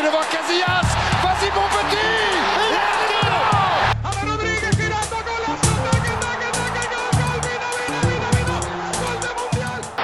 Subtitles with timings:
[0.00, 0.88] est devant Casillas.
[1.22, 2.30] Vas-y mon petit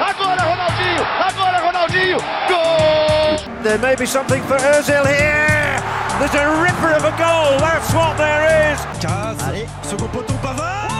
[0.09, 2.18] Agora Ronaldinho!
[2.48, 5.82] Agora There may be something for Ozil here.
[6.18, 7.58] There's a ripper of a goal.
[7.58, 8.81] That's what there is.
[9.00, 9.39] Caz,
[9.82, 10.96] second poteau Pavard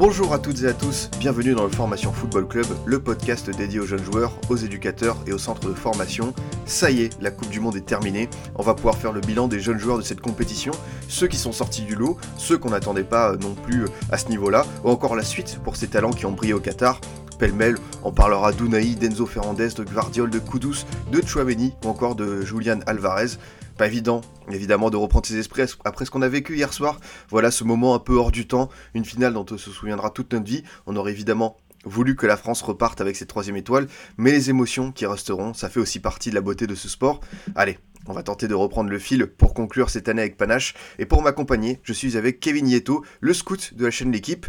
[0.00, 3.80] Bonjour à toutes et à tous, bienvenue dans le Formation Football Club, le podcast dédié
[3.80, 6.32] aux jeunes joueurs, aux éducateurs et aux centres de formation.
[6.64, 9.46] Ça y est, la Coupe du Monde est terminée, on va pouvoir faire le bilan
[9.46, 10.72] des jeunes joueurs de cette compétition,
[11.06, 14.64] ceux qui sont sortis du lot, ceux qu'on n'attendait pas non plus à ce niveau-là,
[14.84, 16.98] ou encore la suite pour ces talents qui ont brillé au Qatar.
[17.40, 22.42] Pêle-mêle, on parlera d'Unai, d'Enzo Fernandez, de Gvardiol, de Kudus, de Chouameni ou encore de
[22.42, 23.38] Julian Alvarez.
[23.78, 24.20] Pas évident,
[24.52, 27.00] évidemment, de reprendre ses esprits après ce qu'on a vécu hier soir.
[27.30, 30.34] Voilà ce moment un peu hors du temps, une finale dont on se souviendra toute
[30.34, 30.64] notre vie.
[30.86, 33.86] On aurait évidemment voulu que la France reparte avec ses troisième étoiles,
[34.18, 37.20] mais les émotions qui resteront, ça fait aussi partie de la beauté de ce sport.
[37.54, 40.74] Allez, on va tenter de reprendre le fil pour conclure cette année avec panache.
[40.98, 44.46] Et pour m'accompagner, je suis avec Kevin Yeto, le scout de la chaîne L'équipe.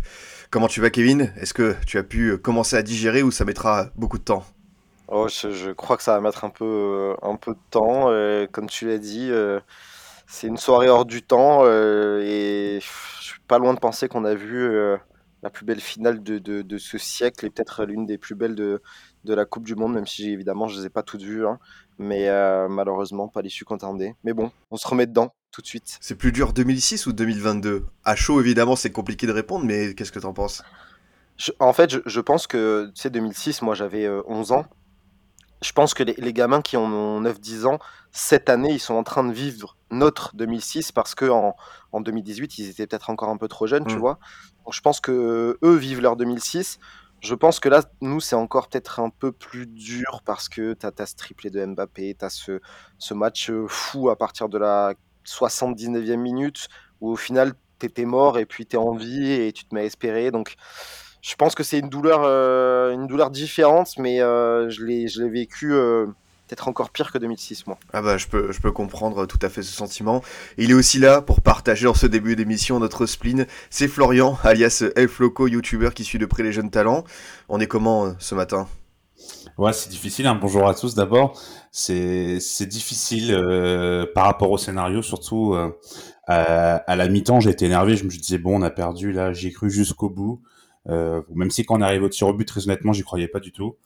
[0.51, 1.31] Comment tu vas Kevin?
[1.37, 4.43] Est-ce que tu as pu commencer à digérer ou ça mettra beaucoup de temps?
[5.07, 8.09] Oh, je, crois que ça va mettre un peu, euh, un peu de temps.
[8.09, 9.61] euh, comme tu l'as dit, euh,
[10.27, 14.25] c'est une soirée hors du temps euh, et je suis pas loin de penser qu'on
[14.25, 14.97] a vu euh,
[15.41, 18.81] la plus belle finale de ce siècle et peut-être l'une des plus belles de,
[19.23, 21.59] de la Coupe du Monde, même si évidemment je les ai pas toutes vues, hein.
[21.99, 24.15] mais euh, malheureusement pas l'issue qu'on attendait.
[24.23, 25.97] Mais bon, on se remet dedans tout de suite.
[26.01, 30.11] C'est plus dur 2006 ou 2022 À chaud évidemment c'est compliqué de répondre, mais qu'est-ce
[30.11, 30.63] que t'en penses?
[31.37, 34.65] Je- en fait, je, je pense que, tu sais, 2006, moi j'avais euh, 11 ans.
[35.63, 37.77] Je pense que les, les gamins qui ont 9-10 ans,
[38.11, 41.55] cette année, ils sont en train de vivre notre 2006 parce que en,
[41.91, 43.99] en 2018, ils étaient peut-être encore un peu trop jeunes, tu Mm.
[43.99, 44.19] vois.
[44.65, 46.79] Donc je pense que eux vivent leur 2006.
[47.21, 50.85] Je pense que là, nous, c'est encore peut-être un peu plus dur parce que tu
[50.85, 52.59] as, ce triplé de Mbappé, tu as ce,
[52.97, 54.95] ce match euh, fou à partir de la
[55.25, 56.67] 79e minute
[56.99, 59.73] où au final, tu étais mort et puis tu es en vie et tu te
[59.75, 60.31] mets à espérer.
[60.31, 60.55] Donc
[61.21, 65.21] je pense que c'est une douleur, euh, une douleur différente, mais euh, je l'ai, je
[65.21, 66.07] l'ai vécu euh,
[66.51, 67.77] peut-être encore pire que 2006, moi.
[67.93, 70.21] Ah bah je peux, je peux comprendre tout à fait ce sentiment.
[70.57, 73.47] Il est aussi là pour partager en ce début d'émission notre spleen.
[73.69, 77.05] C'est Florian, alias Elf Loco, youtubeur qui suit de près les jeunes talents.
[77.47, 78.67] On est comment euh, ce matin?
[79.57, 80.27] Ouais, c'est difficile.
[80.27, 80.35] hein.
[80.35, 81.39] Bonjour à tous d'abord.
[81.71, 85.71] C'est c'est difficile euh, par rapport au scénario, surtout euh,
[86.27, 87.39] à, à la mi-temps.
[87.39, 87.95] J'étais énervé.
[87.95, 89.31] Je me disais bon, on a perdu là.
[89.31, 90.41] J'ai cru jusqu'au bout.
[90.89, 93.39] Euh, même si quand on arrive au tir au but, très honnêtement, j'y croyais pas
[93.39, 93.77] du tout.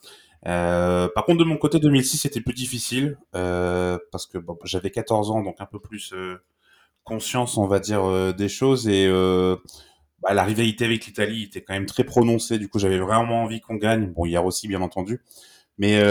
[0.48, 5.32] Euh, par contre, de mon côté, 2006, c'était plus difficile euh, parce que j'avais 14
[5.32, 6.38] ans, donc un peu plus euh,
[7.04, 9.08] conscience, on va dire, des choses et
[10.22, 12.58] bah, la rivalité avec l'Italie était quand même très prononcée.
[12.58, 14.08] Du coup, j'avais vraiment envie qu'on gagne.
[14.12, 15.22] Bon, hier aussi, bien entendu.
[15.78, 16.02] Mais,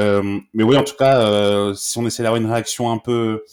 [0.53, 3.45] mais oui, en tout cas, si on essaie d'avoir une réaction un peu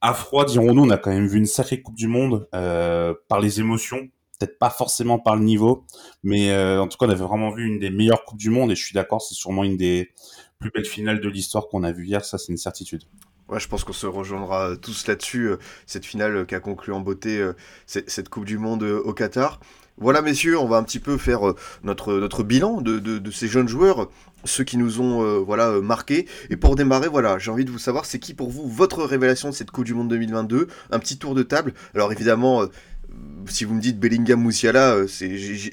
[0.00, 3.60] à froid, dirons-nous, on a quand même vu une sacrée Coupe du Monde par les
[3.60, 4.08] émotions,
[4.42, 5.84] peut-être pas forcément par le niveau,
[6.22, 8.72] mais euh, en tout cas, on avait vraiment vu une des meilleures Coupes du Monde
[8.72, 10.10] et je suis d'accord, c'est sûrement une des
[10.58, 13.02] plus belles finales de l'histoire qu'on a vu hier, ça c'est une certitude.
[13.48, 16.92] Ouais, je pense qu'on se rejoindra tous là-dessus, euh, cette finale euh, qui a conclu
[16.92, 17.44] en beauté
[17.86, 19.60] cette, Coupe du Monde au Qatar.
[19.98, 21.40] Voilà, messieurs, on va un petit peu faire
[21.84, 24.08] notre, notre bilan de, ces jeunes joueurs,
[24.44, 26.26] ceux qui nous ont euh, voilà, marqués.
[26.50, 29.50] Et pour démarrer, voilà, j'ai envie de vous savoir, c'est qui pour vous votre révélation
[29.50, 31.74] de cette Coupe du Monde 2022 Un petit tour de table.
[31.94, 32.66] Alors évidemment,
[33.46, 35.06] si vous me dites Bellingham Moussiala, euh,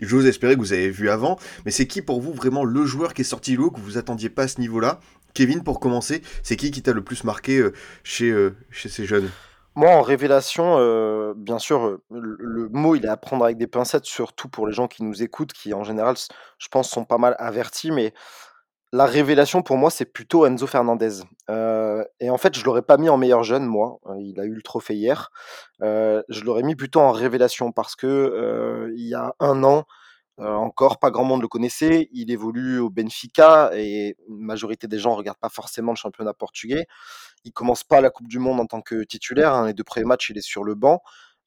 [0.01, 3.13] j'ose espérer que vous avez vu avant, mais c'est qui pour vous vraiment le joueur
[3.13, 5.00] qui est sorti l'eau, que vous attendiez pas à ce niveau-là?
[5.33, 7.73] Kevin, pour commencer, c'est qui qui t'a le plus marqué euh,
[8.03, 9.29] chez, euh, chez ces jeunes?
[9.75, 10.75] Moi, en révélation,
[11.38, 14.88] bien sûr, le, mot, il est à prendre avec des pincettes, surtout pour les gens
[14.89, 16.16] qui nous écoutent, qui en général,
[16.57, 18.13] je pense, sont pas mal avertis, mais
[18.91, 21.22] la révélation pour moi, c'est plutôt Enzo Fernandez.
[21.50, 24.00] Euh, et en fait, je l'aurais pas mis en meilleur jeune, moi.
[24.07, 25.31] Euh, il a eu le trophée hier.
[25.83, 29.86] Euh, je l'aurais mis plutôt en révélation parce que il y a un an,
[30.39, 32.09] encore, pas grand monde le connaissait.
[32.13, 36.88] Il évolue au Benfica et une majorité des gens regardent pas forcément le championnat portugais.
[37.45, 39.53] Il commence pas la Coupe du Monde en tant que titulaire.
[39.53, 39.68] hein.
[39.68, 41.01] Les deux premiers matchs, il est sur le banc.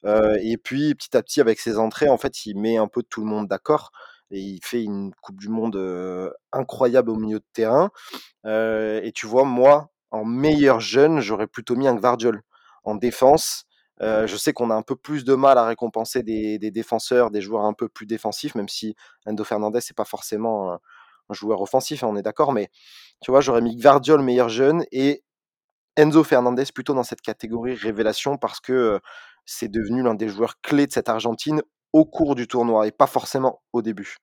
[0.05, 3.21] Et puis, petit à petit, avec ses entrées, en fait, il met un peu tout
[3.21, 3.91] le monde d'accord.
[4.33, 5.77] Et il fait une Coupe du Monde
[6.51, 7.91] incroyable au milieu de terrain.
[8.45, 12.41] Et tu vois, moi, en meilleur jeune, j'aurais plutôt mis un Gvardiol
[12.83, 13.65] en défense.
[14.01, 17.63] Je sais qu'on a un peu plus de mal à récompenser des, défenseurs, des joueurs
[17.63, 18.95] un peu plus défensifs, même si
[19.25, 20.79] Endo Fernandez, c'est pas forcément un,
[21.29, 22.69] un joueur offensif, hein, on est d'accord, mais
[23.21, 25.23] tu vois, j'aurais mis Gvardiol meilleur jeune et
[25.95, 28.99] Enzo Fernandez plutôt dans cette catégorie révélation parce que
[29.45, 31.61] c'est devenu l'un des joueurs clés de cette Argentine
[31.93, 34.17] au cours du tournoi et pas forcément au début.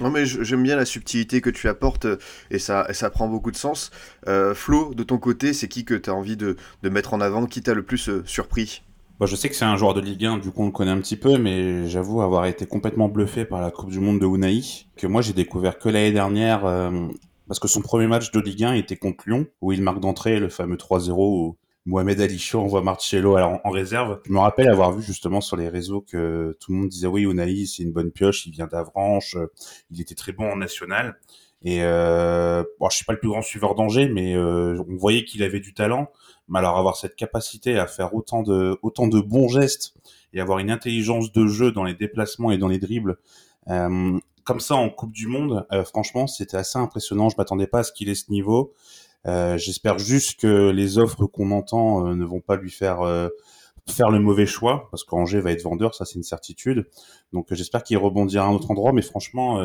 [0.00, 2.06] Non mais j'aime bien la subtilité que tu apportes
[2.50, 3.90] et ça, ça prend beaucoup de sens.
[4.26, 7.20] Euh, Flo, de ton côté, c'est qui que tu as envie de, de, mettre en
[7.20, 8.82] avant, qui t'a le plus euh, surpris?
[9.20, 10.90] Bah, Je sais que c'est un joueur de Ligue 1, du coup on le connaît
[10.90, 14.26] un petit peu, mais j'avoue avoir été complètement bluffé par la Coupe du Monde de
[14.26, 14.62] Unai,
[14.96, 16.90] que moi j'ai découvert que l'année dernière, euh,
[17.46, 20.40] parce que son premier match de Ligue 1 était contre Lyon, où il marque d'entrée
[20.40, 24.20] le fameux 3-0 Mohamed Ali Chaud envoie Marcello en, en réserve.
[24.24, 27.22] Je me rappelle avoir vu justement sur les réseaux que tout le monde disait oui,
[27.22, 29.36] Unai, c'est une bonne pioche, il vient d'Avranches,
[29.90, 31.18] il était très bon en national.
[31.64, 35.24] Et euh, bon, je suis pas le plus grand suiveur d'Angers, mais euh, on voyait
[35.24, 36.08] qu'il avait du talent.
[36.48, 39.94] Mais alors avoir cette capacité à faire autant de autant de bons gestes
[40.32, 43.16] et avoir une intelligence de jeu dans les déplacements et dans les dribbles,
[43.68, 47.28] euh, comme ça en Coupe du Monde, euh, franchement, c'était assez impressionnant.
[47.28, 48.74] Je m'attendais pas à ce qu'il ait ce niveau.
[49.26, 53.28] Euh, j'espère juste que les offres qu'on entend euh, ne vont pas lui faire euh,
[53.88, 56.86] faire le mauvais choix, parce qu'Angers va être vendeur, ça c'est une certitude.
[57.32, 59.56] Donc j'espère qu'il rebondira à un autre endroit, mais franchement,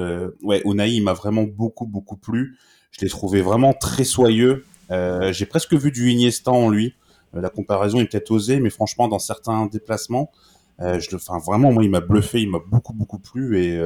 [0.42, 2.58] ouais, Unai m'a vraiment beaucoup beaucoup plu.
[2.90, 4.66] Je l'ai trouvé vraiment très soyeux.
[4.90, 6.96] J'ai presque vu du Iniesta en lui.
[7.34, 10.32] la comparaison est peut-être osée, mais franchement, dans certains déplacements,
[10.80, 13.80] je enfin vraiment, moi, il m'a bluffé, il m'a beaucoup beaucoup plu et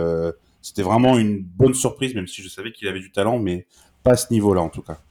[0.62, 3.68] c'était vraiment une bonne surprise, même si je savais qu'il avait du talent, mais
[4.02, 5.02] pas à ce niveau-là en tout cas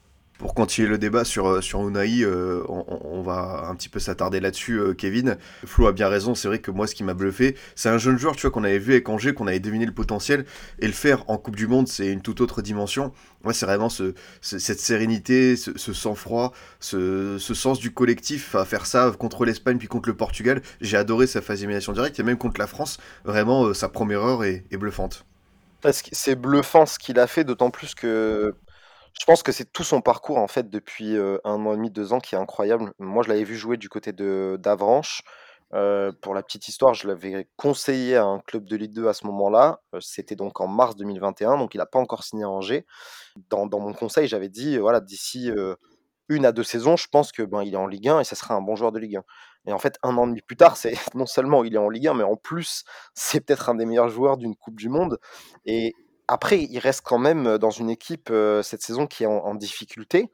[0.41, 4.41] pour continuer le débat sur, euh, sur Unai, euh, on, va un petit peu s'attarder
[4.41, 5.37] là-dessus, euh, Kevin.
[5.67, 8.19] Flo a bien raison, c'est vrai que moi, ce qui m'a bluffé, c'est un jeune
[8.19, 10.47] joueur, tu vois, qu'on avait vu avec Angers, qu'on avait deviné le potentiel,
[10.79, 13.13] et le faire en Coupe du Monde, c'est une toute autre dimension.
[13.45, 19.13] Moi, c'est vraiment ce, cette sérénité, ce, sang-froid, ce, sens du collectif à faire ça
[19.19, 20.63] contre l'Espagne puis contre le Portugal.
[20.81, 22.97] J'ai adoré sa phase d'élimination directe, et même contre la France,
[23.27, 25.27] vraiment, sa première heure est, est bluffante.
[25.93, 28.55] C'est bluffant ce qu'il a fait, d'autant plus que
[29.21, 31.15] je pense que c'est tout son parcours en fait depuis
[31.45, 32.95] un an et demi, deux ans qui est incroyable.
[32.99, 35.23] Moi, je l'avais vu jouer du côté de d'Avranches.
[35.71, 39.27] pour la petite histoire, je l'avais conseillé à un club de Ligue 2 à ce
[39.27, 39.83] moment-là.
[40.01, 42.87] C'était donc en mars 2021, donc il n'a pas encore signé à Angers.
[43.51, 45.51] Dans, mon conseil, j'avais dit voilà d'ici
[46.31, 48.37] une à deux saisons, je pense que ben il est en Ligue 1 et ça
[48.37, 49.25] sera un bon joueur de Ligue 1.
[49.67, 51.91] Et en fait, un an et demi plus tard, c'est non seulement il est en
[51.91, 52.85] Ligue 1, mais en plus,
[53.15, 55.19] c'est peut-être un des meilleurs joueurs d'une Coupe du Monde.
[55.67, 55.93] Et
[56.31, 58.33] après, il reste quand même dans une équipe
[58.63, 60.31] cette saison qui est en, difficulté.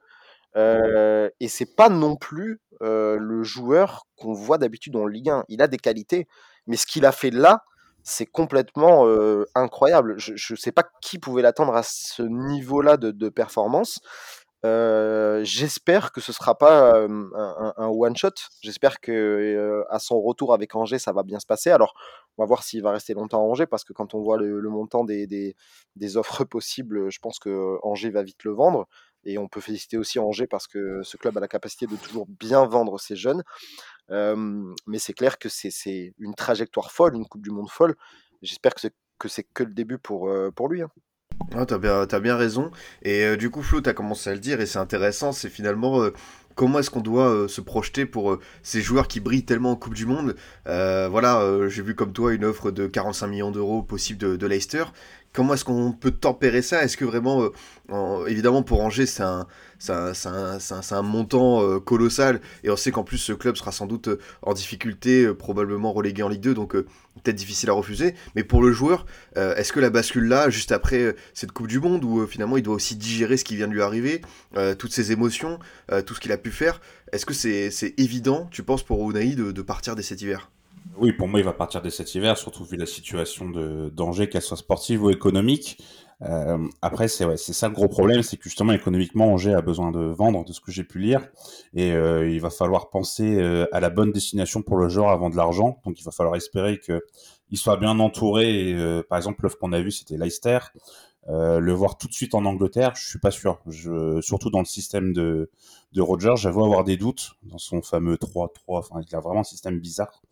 [0.57, 5.45] Euh, et c'est pas non plus le joueur qu'on voit d'habitude en Ligue 1.
[5.49, 6.29] Il a des qualités,
[6.67, 7.65] mais ce qu'il a fait là,
[8.03, 9.07] c'est complètement
[9.55, 10.15] incroyable.
[10.19, 14.01] Je ne sais pas qui pouvait l'attendre à ce niveau-là de, performance.
[14.65, 18.31] J'espère que ce sera pas un, one shot.
[18.63, 21.71] J'espère que à son retour avec Angers, ça va bien se passer.
[21.71, 21.95] Alors,
[22.37, 24.69] on va voir s'il va rester longtemps à Angers parce que quand on voit le,
[24.69, 25.27] montant des,
[25.97, 28.87] des, offres possibles, je pense que Angers va vite le vendre.
[29.25, 32.27] Et on peut féliciter aussi Angers parce que ce club a la capacité de toujours
[32.29, 33.43] bien vendre ses jeunes.
[34.11, 37.97] mais c'est clair que c'est une trajectoire folle, une Coupe du Monde folle.
[38.43, 40.83] J'espère que c'est que, que le début pour, pour lui.
[40.83, 40.91] Hein.
[41.55, 42.71] Ah, t'as bien, bien raison.
[43.03, 46.03] Et euh, du coup, Flo, t'as commencé à le dire, et c'est intéressant, c'est finalement
[46.03, 46.13] euh,
[46.55, 49.95] comment est-ce qu'on doit euh, se projeter pour ces joueurs qui brillent tellement en Coupe
[49.95, 50.37] du Monde?
[50.65, 54.85] voilà, j'ai vu comme toi une offre de 45 millions d'euros possible de, de Leicester.
[55.37, 56.83] Comment est-ce qu'on peut tempérer ça?
[56.83, 57.51] Est-ce que vraiment,
[58.27, 59.47] évidemment pour Angers, c'est un,
[61.03, 64.09] montant colossal, et on sait qu'en plus ce club sera sans doute
[64.41, 68.15] en difficulté, probablement relégué en Ligue 2, donc peut-être difficile à refuser.
[68.35, 69.05] Mais pour le joueur,
[69.37, 72.75] est-ce que la bascule là, juste après cette Coupe du Monde, où finalement il doit
[72.75, 74.23] aussi digérer ce qui vient de lui arriver,
[74.79, 75.59] toutes ses émotions,
[76.07, 76.81] tout ce qu'il a pu faire,
[77.13, 80.51] est-ce que c'est évident, tu penses, pour Unai de, de partir dès cet hiver?
[80.99, 84.29] Oui, pour moi, il va partir dès cet hiver, surtout vu la situation de danger,
[84.29, 85.83] qu'elle soit sportive ou économique.
[86.23, 89.91] Euh, après, c'est ouais, ça le gros problème, c'est que justement économiquement, Angers a besoin
[89.91, 91.29] de vendre, de ce que j'ai pu lire,
[91.75, 95.29] et euh, il va falloir penser euh, à la bonne destination pour le joueur avant
[95.29, 95.81] de l'argent.
[95.85, 97.03] Donc, il va falloir espérer que
[97.51, 98.75] il soit bien entouré.
[99.09, 100.59] Par exemple, l'offre qu'on a vu, c'était Leicester.
[101.29, 103.61] Le voir tout de suite en Angleterre, je suis pas sûr.
[103.67, 105.51] Je, surtout dans le système de,
[105.93, 108.49] de Roger, j'avoue avoir des doutes dans son fameux 3-3.
[108.69, 110.23] Enfin, il a vraiment un système bizarre.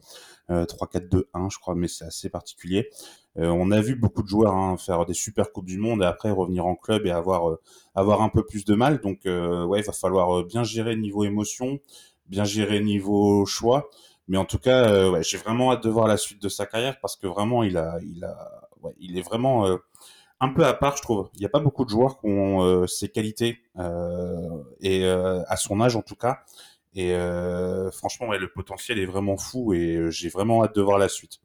[0.49, 2.91] 3-4-2-1, euh, je crois, mais c'est assez particulier.
[3.39, 6.07] Euh, on a vu beaucoup de joueurs hein, faire des super coupes du monde et
[6.07, 7.61] après revenir en club et avoir euh,
[7.95, 9.01] avoir un peu plus de mal.
[9.01, 11.81] Donc ouais, il va falloir bien gérer niveau émotion,
[12.27, 13.89] bien gérer niveau choix.
[14.29, 16.99] Mais en tout cas, ouais, j'ai vraiment hâte de voir la suite de sa carrière
[17.01, 19.67] parce que vraiment, il a, il a, ouais, il est vraiment
[20.41, 21.31] un peu à part, je trouve.
[21.35, 23.59] Il n'y a pas beaucoup de joueurs qui ont ses qualités
[24.81, 26.41] et à son âge en tout cas.
[26.95, 30.83] Et euh, franchement, ouais, le potentiel est vraiment fou et euh, j'ai vraiment hâte de
[30.83, 31.41] voir la suite.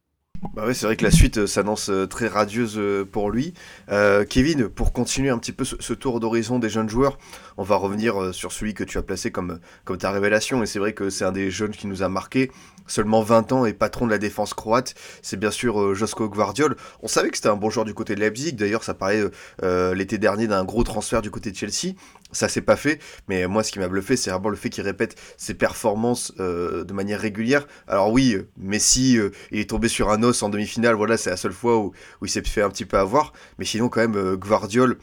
[0.53, 2.79] Bah ouais, c'est vrai que la suite s'annonce très radieuse
[3.11, 3.53] pour lui.
[3.89, 7.17] Euh, Kevin, pour continuer un petit peu ce, ce tour d'horizon des jeunes joueurs,
[7.57, 10.63] on va revenir sur celui que tu as placé comme, comme ta révélation.
[10.63, 12.51] Et c'est vrai que c'est un des jeunes qui nous a marqué.
[12.89, 16.75] Seulement 20 ans et patron de la défense croate, c'est bien sûr Josko Gvardiol.
[17.01, 18.53] On savait que c'était un bon joueur du côté de Leipzig.
[18.53, 19.23] D'ailleurs, ça paraît
[19.63, 21.95] euh, l'été dernier d'un gros transfert du côté de Chelsea.
[22.31, 24.83] Ça s'est pas fait, mais moi ce qui m'a bluffé, c'est vraiment le fait qu'il
[24.83, 27.65] répète ses performances euh, de manière régulière.
[27.87, 31.37] Alors oui, Messi, euh, il est tombé sur un os en demi-finale, voilà, c'est la
[31.37, 31.91] seule fois où,
[32.21, 33.33] il s'est fait un petit peu avoir.
[33.57, 34.99] Mais sinon quand même, euh, Gvardiol,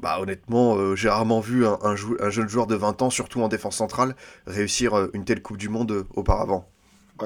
[0.00, 4.14] bah honnêtement, j'ai rarement vu un, jeune joueur de 20 ans, surtout en défense centrale,
[4.46, 6.68] réussir une telle Coupe du Monde auparavant.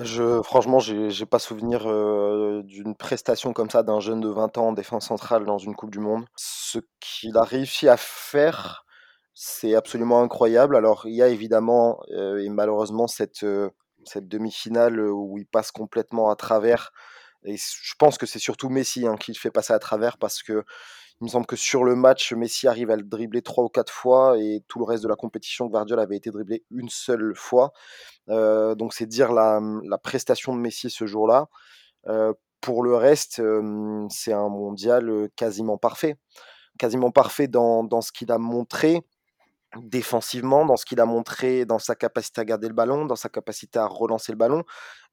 [0.02, 1.80] Je, franchement, j'ai pas souvenir
[2.64, 5.90] d'une prestation comme ça d'un jeune de 20 ans en défense centrale dans une Coupe
[5.90, 6.24] du Monde.
[6.36, 8.84] Ce qu'il a réussi à faire
[9.42, 10.76] c'est absolument incroyable.
[10.76, 13.70] Alors, il y a évidemment euh, et malheureusement cette, euh,
[14.04, 16.92] cette demi-finale où il passe complètement à travers.
[17.44, 20.42] Et je pense que c'est surtout Messi hein, qui le fait passer à travers parce
[20.42, 20.64] que
[21.20, 23.92] il me semble que sur le match, Messi arrive à le dribbler trois ou quatre
[23.92, 27.72] fois et tout le reste de la compétition, Guardiola avait été dribblé une seule fois.
[28.30, 29.60] Euh, donc c'est dire la,
[30.02, 31.48] prestation de Messi ce jour-là.
[32.06, 36.16] Euh, pour le reste, euh, c'est un mondial quasiment parfait.
[36.78, 39.02] Quasiment parfait dans ce qu'il a montré,
[39.76, 43.28] défensivement, dans ce qu'il a montré, dans sa capacité à garder le ballon, dans sa
[43.28, 44.64] capacité à relancer le ballon,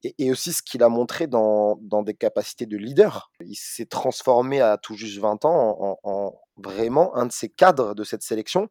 [0.03, 3.31] et, aussi ce qu'il a montré dans, dans, des capacités de leader.
[3.41, 7.93] Il s'est transformé à tout juste 20 ans en, en, vraiment un de ces cadres
[7.93, 8.67] de cette sélection.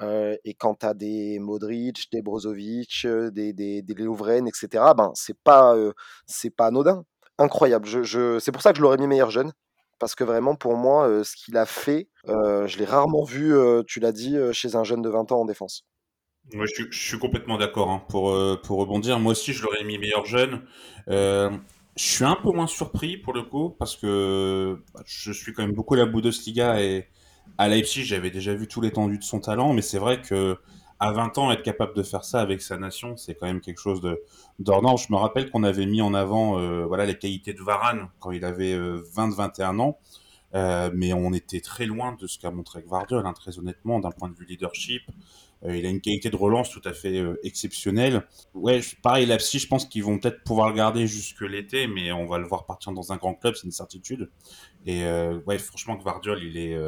[0.00, 5.10] Euh, et quand tu as des Modric, des Brozovic, des, des, des Lovren, etc., ben,
[5.14, 5.92] c'est pas, euh,
[6.26, 7.04] c'est pas anodin.
[7.38, 7.86] Incroyable.
[7.86, 9.52] Je, c'est pour ça que je l'aurais mis meilleur jeune
[9.98, 13.54] parce que vraiment pour moi, ce qu'il a fait, je l'ai rarement vu,
[13.86, 15.84] tu l'as dit, chez un jeune de 20 ans en défense.
[16.52, 19.18] Ouais, je, je suis complètement d'accord hein, pour, pour rebondir.
[19.18, 20.62] Moi aussi, je l'aurais mis meilleur jeune.
[21.08, 21.58] je
[21.96, 25.74] suis un peu moins surpris pour le coup parce que bah, je suis quand même
[25.74, 27.08] beaucoup la Bundesliga et
[27.58, 30.56] à Leipzig, j'avais déjà vu tout l'étendue de son talent, mais c'est vrai que
[31.00, 33.80] à 20 ans, être capable de faire ça avec sa nation, c'est quand même quelque
[33.80, 34.22] chose de
[34.58, 34.96] d'ordinaire.
[34.96, 38.30] Je me rappelle qu'on avait mis en avant euh, voilà les qualités de Varane quand
[38.30, 39.98] il avait 20-21 euh, ans,
[40.54, 44.12] euh, mais on était très loin de ce qu'a montré Guardiola, hein, très honnêtement, d'un
[44.12, 45.02] point de vue leadership.
[45.64, 48.26] Euh, il a une qualité de relance tout à fait exceptionnelle.
[48.54, 52.26] Ouais, pareil, Leipzig, je pense qu'ils vont peut-être pouvoir le garder jusque l'été, mais on
[52.26, 54.30] va le voir partir dans un grand club, c'est une certitude.
[54.86, 55.04] Et
[55.46, 56.78] ouais, franchement, Guardiola, il est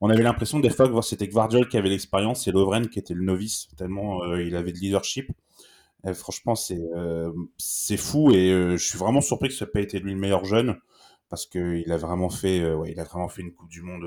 [0.00, 3.14] on avait l'impression des fois que c'était Guardiola qui avait l'expérience et Lovren qui était
[3.14, 5.30] le novice, tellement euh, il avait de leadership.
[6.06, 9.70] Et franchement, c'est euh, c'est fou et euh, je suis vraiment surpris que ce n'ait
[9.70, 10.76] pas été lui le meilleur jeune
[11.28, 14.06] parce qu'il a vraiment fait, a vraiment fait une Coupe du Monde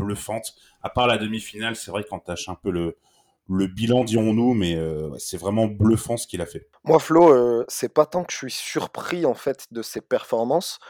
[0.00, 0.56] bluffante.
[0.82, 2.96] À part la demi-finale, c'est vrai qu'on tâche un peu le,
[3.48, 4.76] le bilan, dirons-nous, mais
[5.18, 6.68] c'est vraiment bluffant ce qu'il a fait.
[6.82, 10.80] Moi, Flo, c'est pas tant que je suis surpris en fait de ses performances,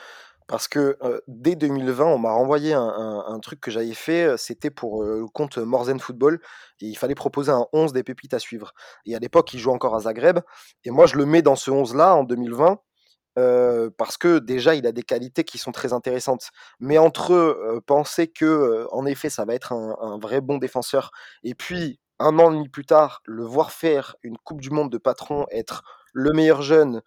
[0.47, 5.27] parce que dès 2020, on m'a renvoyé un, truc que j'avais fait, c'était pour le
[5.27, 6.41] compte Morzen Football,
[6.81, 8.73] et il fallait proposer un 11 des pépites à suivre.
[9.07, 10.41] Et à l'époque, il jouait encore à Zagreb,
[10.85, 12.79] et moi je le mets dans ce 11-là en 2020,
[13.39, 16.51] euh, parce que déjà il a des qualités qui sont très intéressantes.
[16.81, 21.11] Mais entre penser que, en effet, ça va être un, un, vrai bon défenseur,
[21.43, 24.91] et puis un an et demi plus tard, le voir faire une Coupe du Monde
[24.91, 27.03] de patron, être le meilleur jeune,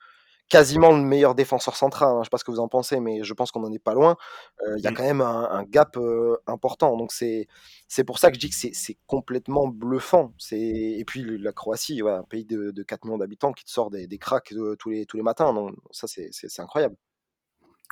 [0.50, 2.10] quasiment le meilleur défenseur central.
[2.10, 2.14] Hein.
[2.16, 3.80] Je ne sais pas ce que vous en pensez, mais je pense qu'on n'en est
[3.80, 4.18] pas loin.
[4.66, 4.94] Il euh, y a mmh.
[4.96, 6.98] quand même un, un gap euh, important.
[6.98, 7.48] Donc c'est
[7.88, 10.34] c'est pour ça que je dis que c'est complètement bluffant.
[10.52, 14.08] Et puis la Croatie, un pays de, de 4 millions d'habitants qui te sort des,
[14.08, 15.54] des cracks euh, tous, les, tous les matins.
[15.54, 16.96] Donc ça, c'est incroyable.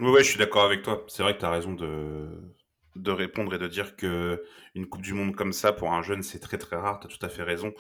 [0.02, 1.04] Oui, ouais, je suis d'accord avec toi.
[1.08, 2.28] C'est vrai que tu as raison de,
[2.96, 4.44] de répondre et de dire que
[4.76, 7.00] une Coupe du Monde comme ça, pour un jeune, c'est très très rare.
[7.00, 7.74] Tu as tout à fait raison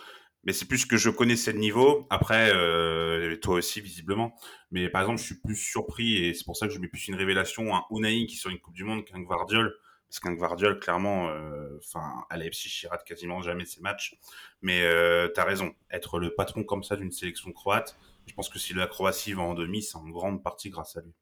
[0.44, 2.08] mais c'est plus que je connaissais le niveau.
[2.10, 4.36] Après, euh, toi aussi, visiblement.
[4.72, 7.08] Mais par exemple, je suis plus surpris, et c'est pour ça que je mets plus
[7.08, 9.74] une révélation, un Unai qui sort une Coupe du Monde qu'un Gvardiol.
[10.10, 14.17] Parce qu'un Gvardiol, clairement, euh, enfin, à Leipzig, il rate quasiment jamais ses matchs.
[14.62, 18.50] Mais euh, tu as raison, être le patron comme ça d'une sélection croate, je pense
[18.50, 21.13] que si la Croatie va en demi, c'est en grande partie grâce à lui.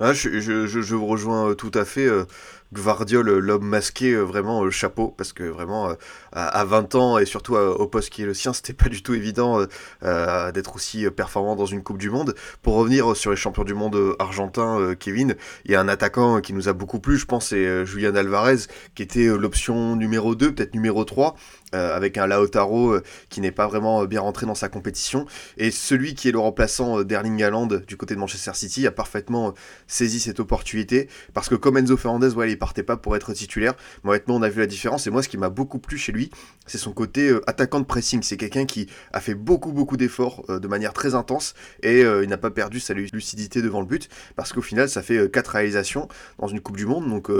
[0.00, 2.06] Ah, je, je, je, vous rejoins euh, tout à fait.
[2.06, 2.24] Euh,
[2.72, 5.94] Gvardiol, euh, l'homme masqué, vraiment chapeau, parce que vraiment,
[6.32, 9.14] à, 20 ans, et surtout au poste qui est le sien, c'était pas du tout
[9.14, 9.64] évident
[10.02, 12.34] d'être aussi performant dans une Coupe du Monde.
[12.62, 16.52] Pour revenir sur les champions du monde argentins, Kevin, il y a un attaquant qui
[16.52, 20.74] nous a beaucoup plu, je pense, c'est Julian Alvarez, qui était l'option numéro 2, peut-être
[20.74, 21.36] numéro 3,
[21.74, 25.26] euh, avec un Lautaro euh, qui n'est pas vraiment euh, bien rentré dans sa compétition.
[25.56, 29.54] Et celui qui est le remplaçant d'Erling Haaland du côté de Manchester City a parfaitement
[29.88, 33.74] saisi cette opportunité parce que comme Enzo Fernandez, voilà, il partait pas pour être titulaire.
[34.04, 36.12] Mais honnêtement, on a vu la différence et moi, ce qui m'a beaucoup plu chez
[36.12, 36.30] lui,
[36.66, 38.22] c'est son côté attaquant de pressing.
[38.22, 42.38] C'est quelqu'un qui a fait beaucoup, beaucoup d'efforts de manière très intense et il n'a
[42.38, 46.46] pas perdu sa lucidité devant le but parce qu'au final, ça fait quatre réalisations dans
[46.46, 47.08] une Coupe du Monde.
[47.08, 47.30] Donc,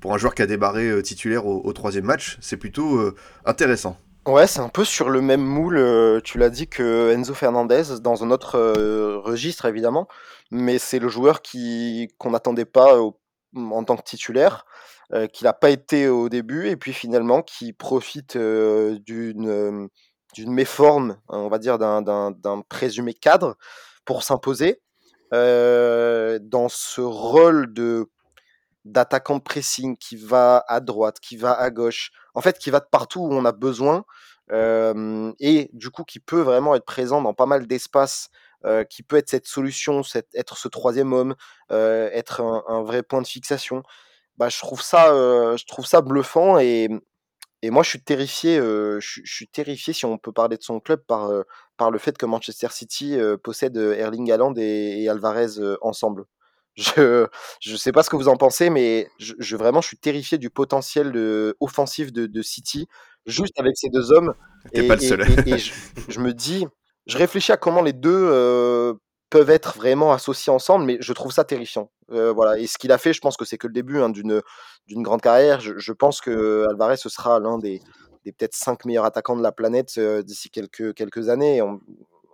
[0.00, 3.83] pour un joueur qui a débarré titulaire au, au troisième match, c'est plutôt intéressant.
[4.26, 8.24] Ouais, c'est un peu sur le même moule, tu l'as dit, que Enzo Fernandez, dans
[8.24, 8.58] un autre
[9.18, 10.08] registre évidemment,
[10.50, 11.42] mais c'est le joueur
[12.18, 12.98] qu'on n'attendait pas
[13.54, 14.64] en tant que titulaire,
[15.32, 19.90] qui n'a pas été au début, et puis finalement qui profite d'une
[20.38, 23.56] méforme, on va dire d'un présumé cadre,
[24.06, 24.80] pour s'imposer
[25.30, 28.08] dans ce rôle de
[28.84, 32.86] d'attaquant pressing qui va à droite, qui va à gauche, en fait, qui va de
[32.90, 34.04] partout où on a besoin,
[34.52, 38.28] et du coup, qui peut vraiment être présent dans pas mal d'espaces,
[38.90, 40.02] qui peut être cette solution,
[40.34, 41.34] être ce troisième homme,
[41.70, 43.82] être un, vrai point de fixation.
[44.36, 45.08] Bah, je trouve ça,
[45.56, 46.88] je trouve ça bluffant et,
[47.62, 48.56] et moi, je suis terrifié.
[48.58, 51.30] je, suis terrifié si on peut parler de son club par,
[51.78, 56.26] par le fait que Manchester City possède Erling Haaland et Alvarez ensemble.
[56.76, 57.26] Je
[57.60, 60.38] je sais pas ce que vous en pensez, mais je, je vraiment je suis terrifié
[60.38, 62.88] du potentiel de, offensif de, de City
[63.26, 64.34] juste avec ces deux hommes.
[64.72, 65.22] Et, pas le seul.
[65.46, 66.66] et, je, me dis,
[67.06, 68.94] je réfléchis à comment les deux euh,
[69.30, 71.90] peuvent être vraiment associés ensemble, mais je trouve ça terrifiant.
[72.10, 72.58] Euh, voilà.
[72.58, 74.42] Et ce qu'il a fait, je pense que c'est que le début hein, d'une
[74.86, 75.60] d'une grande carrière.
[75.60, 77.80] Je, je, pense que Alvarez ce sera l'un des,
[78.24, 81.62] des peut-être cinq meilleurs attaquants de la planète euh, d'ici quelques quelques années.
[81.62, 81.80] on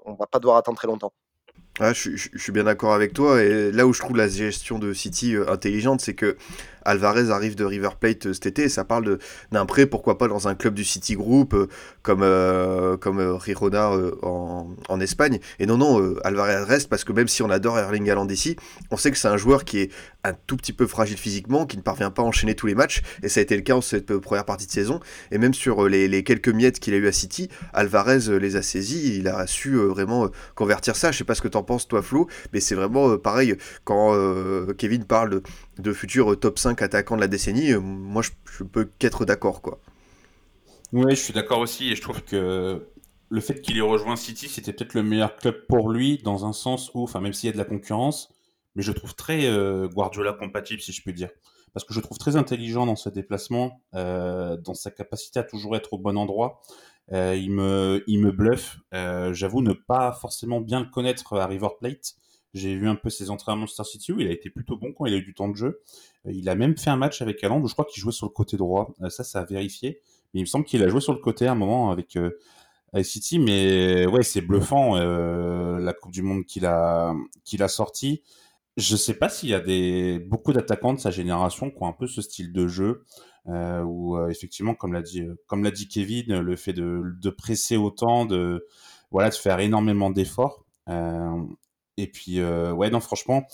[0.07, 1.13] on va pas devoir attendre très longtemps.
[1.81, 3.43] Je, suis bien d'accord avec toi.
[3.43, 6.37] Et là où je trouve la gestion de City euh, intelligente, c'est que
[6.85, 9.19] Alvarez arrive de River Plate euh, cet été et ça parle
[9.51, 11.69] d'un prêt, pourquoi pas dans un club du City Group euh,
[12.03, 15.41] comme, comme Rirona en, en, Espagne.
[15.59, 18.57] Et non, non, Alvarez reste parce que même si on adore Erling Haaland ici,
[18.91, 19.91] on sait que c'est un joueur qui est
[20.25, 23.03] un tout petit peu fragile physiquement, qui ne parvient pas à enchaîner tous les matchs.
[23.23, 25.01] Et ça a été le cas en cette première partie de saison.
[25.31, 28.63] Et même sur les, les quelques miettes qu'il a eu à City, Alvarez les a
[28.63, 29.19] saisis.
[29.19, 31.13] Il a su vraiment convertir ça.
[31.13, 34.15] Je sais pas ce que t'en penses, toi, Flo, mais c'est vraiment pareil quand
[34.77, 35.43] Kevin parle
[35.79, 39.63] de futurs top 5 attaquants de la décennie, euh, moi je, je peux qu'être d'accord
[39.63, 39.81] quoi.
[40.93, 42.87] Oui, je suis d'accord aussi et je trouve que
[43.29, 46.53] le fait qu'il ait rejoint City, c'était peut-être le meilleur club pour lui dans un
[46.53, 48.29] sens où, enfin même s'il y a de la concurrence,
[48.75, 51.31] mais je trouve très euh, Guardiola compatible si je peux dire.
[51.73, 55.77] Parce que je trouve très intelligent dans ses déplacements, euh, dans sa capacité à toujours
[55.77, 56.61] être au bon endroit.
[57.13, 58.81] il me, il me bluffe.
[58.93, 62.17] J'avoue ne pas forcément bien le connaître à River Plate,
[62.53, 64.93] j'ai vu un peu ses entraînements à Manchester City où il a été plutôt bon
[64.93, 65.83] quand il a eu du temps de jeu.
[66.27, 68.27] Euh, il a même fait un match avec Haaland où je crois qu'il jouait sur
[68.27, 68.95] le côté droit.
[69.03, 70.01] Euh, ça, ça a vérifié.
[70.33, 72.31] Mais il me semble qu'il a joué sur le côté à un moment avec, euh,
[73.03, 73.39] City.
[73.39, 78.23] Mais ouais, c'est bluffant la Coupe du Monde qu'il a, qu'il a sorti.
[78.81, 81.93] Je sais pas s'il y a des, beaucoup d'attaquants de sa génération qui ont un
[81.93, 83.05] peu ce style de jeu.
[83.47, 87.77] Euh, où effectivement, comme l'a dit, comme l'a dit Kevin, le fait de, de presser
[87.77, 88.67] autant, de
[89.11, 90.65] voilà, de faire énormément d'efforts.
[90.89, 91.43] Euh,
[91.97, 93.47] et puis, euh, ouais, non, franchement,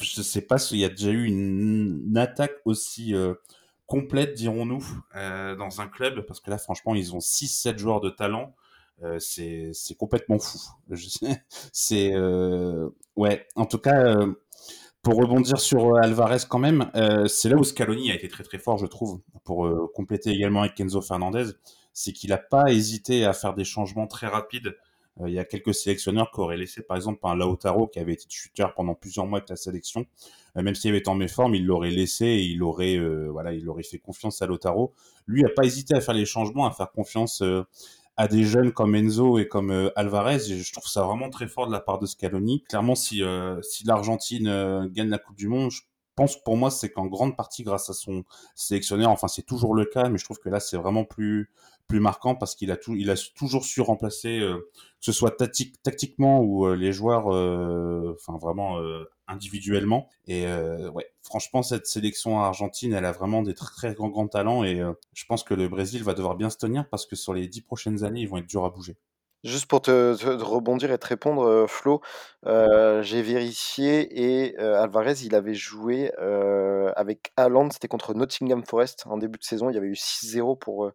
[0.00, 3.34] je sais pas s'il y a déjà eu une, attaque aussi euh,
[3.86, 4.84] complète, dirons-nous,
[5.16, 8.54] euh, dans un club, parce que là, franchement, ils ont 6-7 joueurs de talent.
[9.18, 10.58] C'est complètement fou.
[11.72, 12.14] C'est
[13.16, 13.46] ouais.
[13.56, 14.16] En tout cas,
[15.02, 16.90] pour rebondir sur Alvarez quand même,
[17.28, 20.74] c'est là où Scaloni a été très très fort, je trouve, pour compléter également avec
[20.74, 21.46] Kenzo Fernandez,
[21.92, 24.74] c'est qu'il n'a pas hésité à faire des changements très rapides
[25.20, 28.12] euh, il y a quelques sélectionneurs qui auraient laissé, par exemple, un Lautaro qui avait
[28.12, 30.06] été tuteur pendant plusieurs mois avec la sélection.
[30.56, 33.52] Euh, même s'il avait été en méforme, il l'aurait laissé et il aurait, euh, voilà,
[33.52, 34.92] il aurait fait confiance à Lautaro.
[35.26, 37.42] Lui n'a pas hésité à faire les changements, à faire confiance
[38.20, 40.50] à des jeunes comme Enzo et comme Alvarez.
[40.50, 42.62] Et je trouve ça vraiment très fort de la part de Scaloni.
[42.64, 43.22] Clairement, si,
[43.62, 45.80] si l'Argentine gagne la Coupe du Monde, je
[46.16, 49.08] pense pour moi, c'est qu'en grande partie grâce à son sélectionneur.
[49.08, 51.50] Enfin, c'est toujours le cas, mais je trouve que là, c'est vraiment plus
[51.90, 55.36] plus marquant parce qu'il a tout, il a toujours su remplacer, euh, que ce soit
[55.36, 58.78] tactiquement ou euh, les joueurs, euh, enfin vraiment
[59.26, 60.08] individuellement.
[60.28, 60.46] Et
[60.94, 64.80] ouais, franchement, cette sélection argentine, elle a vraiment des très, grands, grands talents et
[65.14, 67.60] je pense que le Brésil va devoir bien se tenir parce que sur les dix
[67.60, 68.96] prochaines années, ils vont être durs à bouger.
[69.42, 72.00] Juste pour te, rebondir et te répondre, Flo,
[72.44, 76.12] j'ai vérifié et Alvarez, il avait joué
[76.96, 79.70] avec Haaland, c'était contre Nottingham Forest en début de saison.
[79.70, 80.92] Il y avait eu 6-0 pour,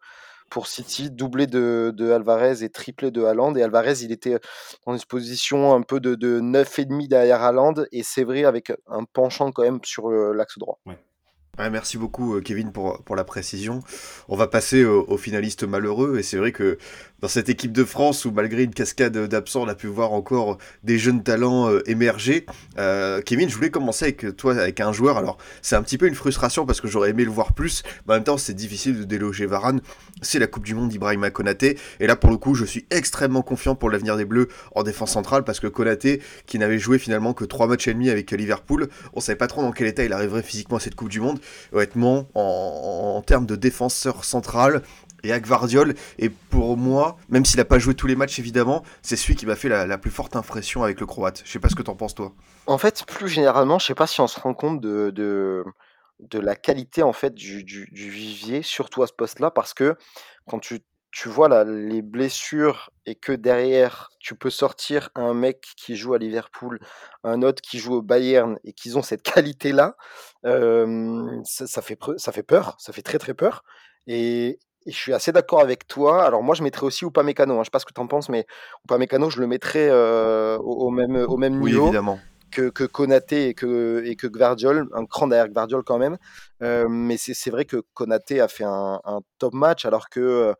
[0.49, 3.55] pour City, doublé de, Alvarez et triplé de Haaland.
[3.55, 4.39] Et Alvarez, il était
[4.85, 9.51] dans une position un peu de, de 9,5 derrière Haaland et c'est avec un penchant
[9.51, 10.79] quand même sur l'axe droit.
[11.71, 13.81] Merci beaucoup Kevin pour, pour la précision.
[14.27, 16.77] On va passer aux finalistes malheureux et c'est vrai que
[17.21, 20.57] dans cette équipe de France où malgré une cascade d'absents, on a pu voir encore
[20.83, 22.45] des jeunes talents euh, émerger.
[22.77, 25.17] Euh, Kevin, je voulais commencer avec toi, avec un joueur.
[25.17, 28.13] Alors, c'est un petit peu une frustration parce que j'aurais aimé le voir plus, mais
[28.13, 29.81] en même temps, c'est difficile de déloger Varane.
[30.21, 31.79] C'est la Coupe du Monde d'Ibrahima Konaté.
[31.99, 35.11] Et là, pour le coup, je suis extrêmement confiant pour l'avenir des Bleus en défense
[35.11, 38.87] centrale parce que Konaté, qui n'avait joué finalement que 3 matchs et demi avec Liverpool,
[39.13, 41.39] on savait pas trop dans quel état il arriverait physiquement à cette Coupe du Monde.
[41.71, 44.81] Honnêtement, en, termes de défenseur central,
[45.25, 49.15] et Agvardiol Et pour moi, même s'il n'a pas joué tous les matchs évidemment, c'est
[49.15, 51.41] celui qui m'a fait la, plus forte impression avec le Croate.
[51.45, 52.33] Je sais pas ce que t'en penses toi.
[52.67, 56.55] En fait, plus généralement, je sais pas si on se rend compte de, de, la
[56.55, 59.95] qualité en fait du, vivier, surtout à ce poste-là, parce que
[60.47, 60.81] quand tu,
[61.15, 66.13] tu vois là, les blessures et que derrière tu peux sortir un mec qui joue
[66.13, 66.77] à Liverpool,
[67.23, 69.95] un autre qui joue au Bayern et qu'ils ont cette qualité-là,
[70.45, 73.63] euh, ça, fait, ça fait peur, ça fait très très peur.
[74.07, 76.25] Et, et je suis assez d'accord avec toi.
[76.25, 77.53] Alors moi, je mettrais aussi Upamecano.
[77.53, 77.59] Hein.
[77.61, 78.45] Je sais pas ce que tu en penses, mais
[78.83, 81.93] Upamecano, je le mettrais euh, au, même, au même niveau
[82.51, 86.17] Que, que Konaté et que, et que Gvardiol, un cran derrière Gvardiol quand même.
[86.61, 88.99] Euh, mais c'est vrai que Konaté a fait un,
[89.39, 90.53] top match alors que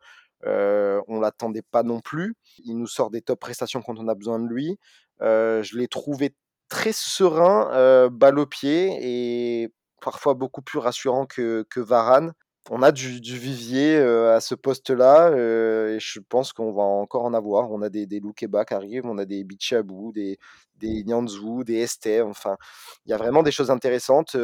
[0.46, 2.34] euh, on l'attendait pas non plus.
[2.64, 4.78] Il nous sort des top prestations quand on a besoin de lui.
[5.22, 6.34] Euh, je l'ai trouvé
[6.68, 12.32] très serein, balle au pied et parfois beaucoup plus rassurant que, Varane
[12.68, 17.70] on a du, vivier à ce poste-là et je pense qu'on va encore en avoir.
[17.70, 20.38] On a des, des qui arrivent, on a des Bichabou, des,
[20.74, 22.22] des des Esté.
[22.22, 22.56] Enfin,
[23.04, 24.36] il y a vraiment des choses intéressantes.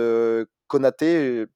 [0.69, 1.47] Konaté,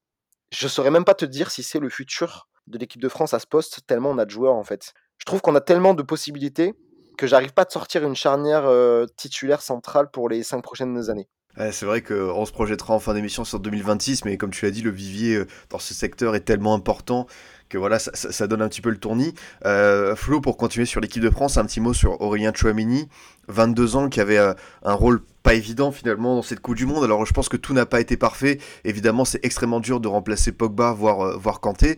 [0.51, 3.39] je saurais même pas te dire si c'est le futur de l'équipe de France à
[3.39, 4.93] ce poste, tellement on a de joueurs en fait.
[5.17, 6.73] Je trouve qu'on a tellement de possibilités
[7.17, 8.69] que j'arrive pas à sortir une charnière
[9.15, 11.27] titulaire centrale pour les cinq prochaines années
[11.71, 14.81] c'est vrai qu'on se projettera en fin d'émission sur 2026, mais comme tu l'as dit,
[14.81, 17.25] le vivier euh, dans ce secteur est tellement important
[17.69, 19.33] que voilà, ça, donne un petit peu le tournis.
[19.65, 23.09] Euh, Flo, pour continuer sur l'équipe de France, un petit mot sur Aurélien Chouamini,
[23.47, 24.53] 22 ans, qui avait euh,
[24.83, 27.03] un rôle pas évident finalement dans cette Coupe du Monde.
[27.03, 28.59] Alors je pense que tout n'a pas été parfait.
[28.83, 31.97] Évidemment, c'est extrêmement dur de remplacer Pogba, voire, voire Kanté.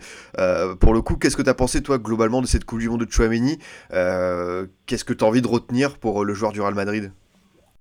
[0.80, 3.06] pour le coup, qu'est-ce que tu as pensé toi globalement de cette Coupe du Monde
[3.06, 3.58] de Chouamini
[3.90, 7.12] Qu'est-ce que tu as envie de retenir pour le joueur du Real Madrid?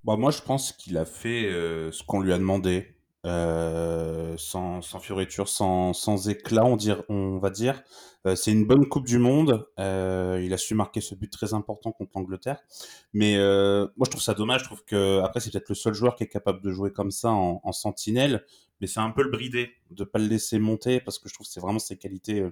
[0.08, 2.94] Bah, moi, je pense qu'il a fait euh, ce qu'on lui a demandé,
[3.26, 6.78] euh, sans, sans fioriture, sans, éclat, on,
[7.08, 7.82] on va dire.
[8.26, 9.66] Euh, c'est une bonne Coupe du Monde.
[9.76, 12.60] il a su marquer ce but très important contre l'Angleterre.
[13.12, 14.60] Mais moi, je trouve ça dommage.
[14.60, 17.10] Je trouve que après, c'est peut-être le seul joueur qui est capable de jouer comme
[17.10, 18.44] ça en, en sentinelle.
[18.80, 21.46] Mais c'est un peu le brider de pas le laisser monter parce que je trouve
[21.46, 22.46] que c'est vraiment ses qualités,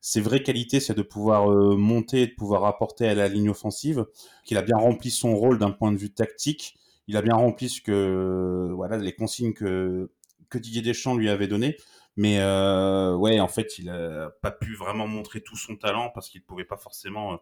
[0.00, 4.06] ses vraies qualités, c'est de pouvoir monter, de pouvoir apporter à la ligne offensive.
[4.44, 7.68] Qu'il a bien rempli son rôle d'un point de vue tactique il a bien rempli
[7.68, 10.10] ce que voilà les consignes que
[10.48, 11.76] que Didier Deschamps lui avait donné.
[12.16, 16.28] Mais euh, ouais, en fait, il a pas pu vraiment montrer tout son talent parce
[16.28, 17.36] qu'il pouvait pas forcément euh,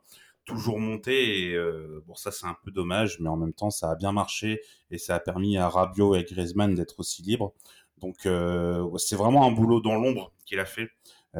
[0.44, 1.48] toujours monter.
[1.48, 4.12] Et euh, bon, ça c'est un peu dommage, mais en même temps, ça a bien
[4.12, 7.55] marché et ça a permis à Rabiot et Griezmann d'être aussi libres.
[7.98, 10.90] Donc euh, c'est vraiment un boulot dans l'ombre qu'il a fait.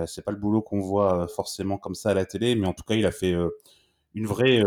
[0.07, 2.85] C'est pas le boulot qu'on voit forcément comme ça à la télé, mais en tout
[2.85, 3.35] cas, il a fait
[4.15, 4.63] une vraie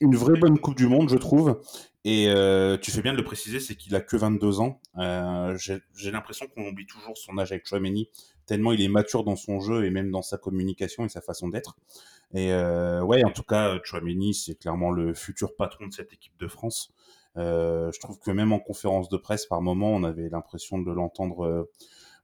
[0.00, 1.60] une vraie bonne Coupe du Monde, je trouve.
[2.04, 4.80] Et euh, tu fais bien de le préciser, c'est qu'il a que 22 ans.
[4.98, 8.08] Euh, J'ai l'impression qu'on oublie toujours son âge avec Chouameni,
[8.46, 11.48] tellement il est mature dans son jeu et même dans sa communication et sa façon
[11.48, 11.76] d'être.
[12.32, 16.38] Et euh, ouais, en tout cas, Chouameni, c'est clairement le futur patron de cette équipe
[16.38, 16.92] de France.
[17.36, 20.90] Euh, je trouve que même en conférence de presse, par moment, on avait l'impression de
[20.90, 21.70] l'entendre euh,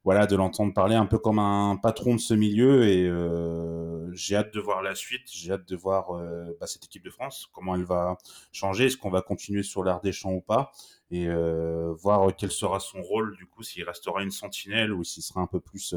[0.04, 4.34] voilà, de l'entendre parler un peu comme un patron de ce milieu et euh, j'ai
[4.34, 7.48] hâte de voir la suite, j'ai hâte de voir euh, bah, cette équipe de France,
[7.52, 8.18] comment elle va
[8.50, 10.72] changer, est-ce qu'on va continuer sur l'art des champs ou pas
[11.10, 15.22] et euh, voir quel sera son rôle du coup, s'il restera une sentinelle ou s'il
[15.22, 15.94] sera un peu plus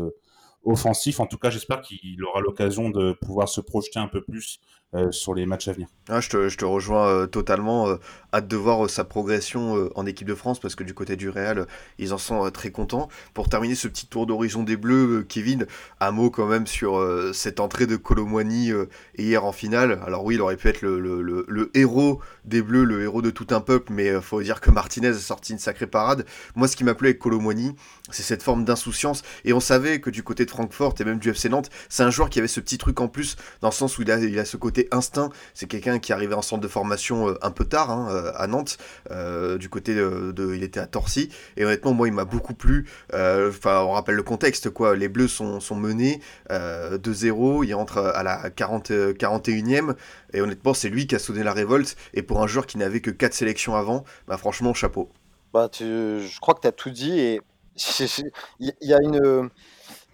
[0.65, 1.19] offensif.
[1.19, 4.59] En tout cas, j'espère qu'il aura l'occasion de pouvoir se projeter un peu plus
[4.95, 5.87] euh, sur les matchs à venir.
[6.07, 7.89] Ah, je, te, rejoins euh, totalement.
[7.89, 7.95] Euh,
[8.33, 11.67] hâte de voir sa progression en équipe de France parce que du côté du Real,
[11.99, 13.07] ils en sont très contents.
[13.33, 15.67] Pour terminer ce petit tour d'horizon des Bleus, Kevin,
[16.01, 17.01] un mot quand même sur
[17.33, 18.71] cette entrée de Colomwani
[19.17, 20.01] hier en finale.
[20.05, 23.61] Alors oui, il aurait pu être le, héros des Bleus, le héros de tout un
[23.61, 26.25] peuple, mais faut dire que Martinez a sorti une sacrée parade.
[26.55, 27.73] Moi, ce qui m'a plu avec Colomwani,
[28.11, 29.23] c'est cette forme d'insouciance.
[29.45, 32.11] Et on savait que du côté de Francfort et même du FC Nantes, c'est un
[32.11, 34.57] joueur qui avait ce petit truc en plus, dans le sens où il a ce
[34.57, 35.29] côté instinct.
[35.53, 38.47] C'est quelqu'un qui arrivait en centre de formation euh, un peu tard hein, euh, à
[38.47, 38.77] Nantes,
[39.11, 41.29] euh, du côté de, il était à Torcy.
[41.57, 42.87] Et honnêtement, moi, il m'a beaucoup plu.
[43.13, 44.95] Enfin, on rappelle le contexte, quoi.
[44.95, 49.95] Les Bleus sont, menés 2-0, il rentre à la 40, 41e.
[50.33, 51.95] Et honnêtement, c'est lui qui a sonné la révolte.
[52.13, 55.09] Et pour un joueur qui n'avait que 4 sélections avant, bah franchement, chapeau.
[55.53, 57.19] Bah, tu, je crois que tu as tout dit.
[57.19, 57.41] Et
[58.59, 59.49] Il y a une,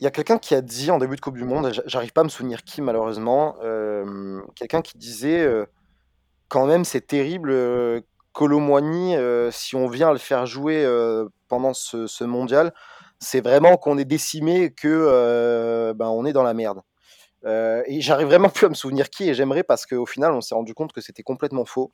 [0.02, 2.22] il y a quelqu'un qui a dit en début de Coupe du Monde, j'arrive pas
[2.22, 5.68] à me souvenir qui malheureusement, euh, quelqu'un qui disait euh,
[6.50, 8.02] quand même c'est terrible euh,
[9.52, 10.88] si on vient le faire jouer
[11.50, 12.74] pendant ce, mondial,
[13.20, 16.82] c'est vraiment qu'on est décimé que ben, on est dans la merde.
[17.46, 20.56] et j'arrive vraiment plus à me souvenir qui et j'aimerais parce qu'au final on s'est
[20.56, 21.94] rendu compte que c'était complètement faux.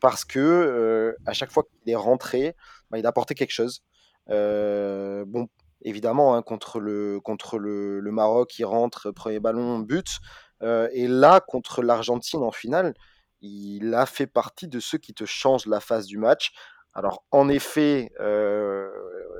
[0.00, 2.56] parce que à chaque fois qu'il est rentré,
[2.90, 3.82] ben, il a apporté quelque chose.
[4.28, 5.48] bon,
[5.82, 10.18] évidemment, hein, contre, le, contre le, Maroc, il rentre, premier ballon, but.
[10.62, 12.94] Euh, et là, contre l'Argentine en finale,
[13.40, 16.52] il a fait partie de ceux qui te changent la phase du match.
[16.94, 18.88] Alors, en effet, euh,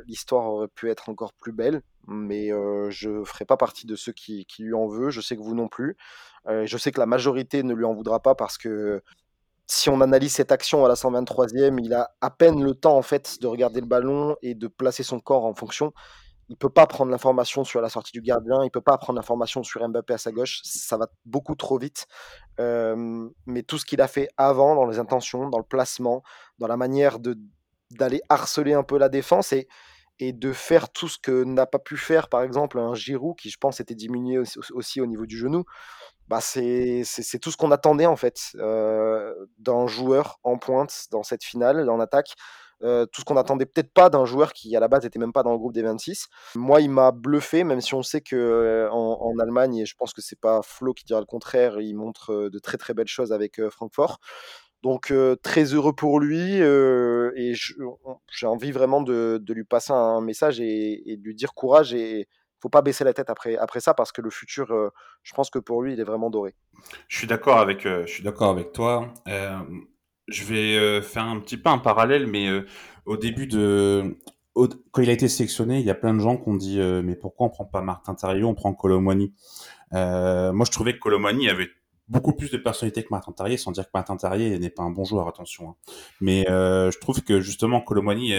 [0.07, 3.97] l'histoire aurait pu être encore plus belle, mais euh, je ne ferai pas partie de
[3.97, 5.11] ceux qui, lui en veut.
[5.11, 5.97] Je sais que vous non plus.
[6.47, 9.03] je sais que la majorité ne lui en voudra pas parce que
[9.67, 13.03] si on analyse cette action à la 123e, il a à peine le temps en
[13.03, 15.93] fait de regarder le ballon et de placer son corps en fonction
[16.49, 19.63] il peut pas prendre l'information sur la sortie du gardien, il peut pas prendre l'information
[19.63, 22.07] sur Mbappé à sa gauche, ça va beaucoup trop vite.
[22.59, 26.23] mais tout ce qu'il a fait avant, dans les intentions, dans le placement,
[26.59, 27.37] dans la manière de
[27.91, 29.67] d'aller harceler un peu la défense et,
[30.19, 33.51] et de faire tout ce que n'a pas pu faire, par exemple, un Giroud qui,
[33.51, 35.65] je pense, était diminué aussi, au niveau du genou.
[36.27, 37.05] Bah c'est
[37.41, 42.35] tout ce qu'on attendait en fait d'un joueur en pointe dans cette finale, en attaque.
[42.83, 45.33] Euh, tout ce qu'on attendait peut-être pas d'un joueur qui à la base n'était même
[45.33, 46.29] pas dans le groupe des 26.
[46.55, 50.13] Moi, il m'a bluffé, même si on sait que euh, en, Allemagne, et je pense
[50.13, 53.09] que c'est pas Flo qui dira le contraire, il montre euh, de très très belles
[53.09, 54.19] choses avec Francfort.
[54.83, 55.13] Donc
[55.43, 61.25] très heureux pour lui et j'ai envie vraiment de, lui passer un message et, de
[61.25, 62.29] lui dire courage et
[62.61, 64.69] faut pas baisser la tête après, après ça parce que le futur,
[65.25, 66.55] je pense que pour lui, il est vraiment doré.
[67.09, 69.13] Je suis d'accord avec, je suis d'accord avec toi
[70.29, 72.67] je vais euh, faire un petit peu un parallèle, mais euh,
[73.07, 74.17] au début de,
[74.55, 77.03] quand il a été sélectionné, il y a plein de gens qui ont dit euh,
[77.03, 79.33] mais pourquoi on prend pas Martin Terrier, on prend Colomwani?
[79.93, 81.71] moi, je trouvais que Colomwani avait
[82.09, 84.91] beaucoup plus de personnalité que Martin Terrier, sans dire que Martin Terrier n'est pas un
[84.91, 85.71] bon joueur, attention.
[85.71, 85.75] Hein.
[86.21, 88.33] Mais je trouve que justement Colomwani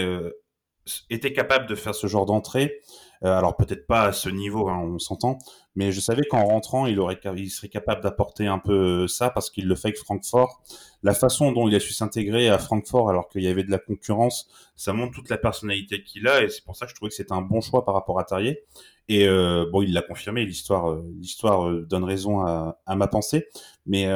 [1.10, 2.80] était capable de faire ce genre d'entrée.
[3.22, 5.38] alors peut-être pas à ce niveau, hein, on s'entend,
[5.76, 9.74] mais je savais qu'en rentrant, il serait capable d'apporter un peu ça parce qu'il le
[9.74, 10.62] fait avec Francfort
[11.02, 13.78] la façon dont il a su s'intégrer à Francfort alors qu'il y avait de la
[13.78, 17.08] concurrence, ça montre toute la personnalité qu'il a et c'est pour ça que je trouvais
[17.08, 18.64] que c'était un bon choix par rapport à Tarier.
[19.08, 21.02] Et euh, bon, il l'a confirmé, l'histoire, euh,
[21.44, 23.48] euh, donne raison à, ma pensée.
[23.84, 24.06] Mais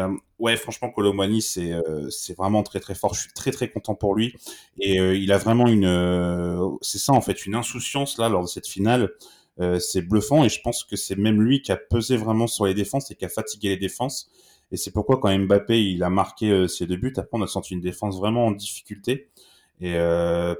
[0.44, 1.72] ouais, franchement, Colomani, c'est
[2.11, 3.14] c'est vraiment très très fort.
[3.14, 4.35] Je suis très très content pour lui
[4.78, 8.66] et il a vraiment une, c'est ça en fait, une insouciance là lors de cette
[8.66, 9.11] finale.
[9.80, 12.74] c'est bluffant et je pense que c'est même lui qui a pesé vraiment sur les
[12.74, 14.30] défenses et qui a fatigué les défenses.
[14.74, 17.46] Et c'est pourquoi quand Mbappé il a marqué euh, ses deux buts, après on a
[17.46, 19.28] senti une défense vraiment en difficulté.
[19.80, 20.54] Et euh,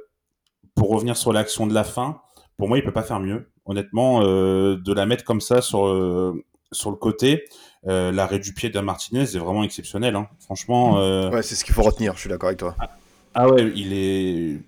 [0.77, 2.20] pour revenir sur l'action de la fin,
[2.57, 3.51] pour moi il peut pas faire mieux.
[3.64, 6.35] Honnêtement, euh, de la mettre comme ça sur
[6.70, 7.44] sur le côté,
[7.87, 10.16] l'arrêt du pied de Martinez est vraiment exceptionnel.
[10.16, 10.29] Hein.
[10.40, 10.94] Franchement.
[11.31, 12.14] Ouais, c'est ce qu'il faut retenir.
[12.14, 12.75] Je suis d'accord avec toi.
[12.79, 12.90] Ah,
[13.35, 14.61] ah ouais, il est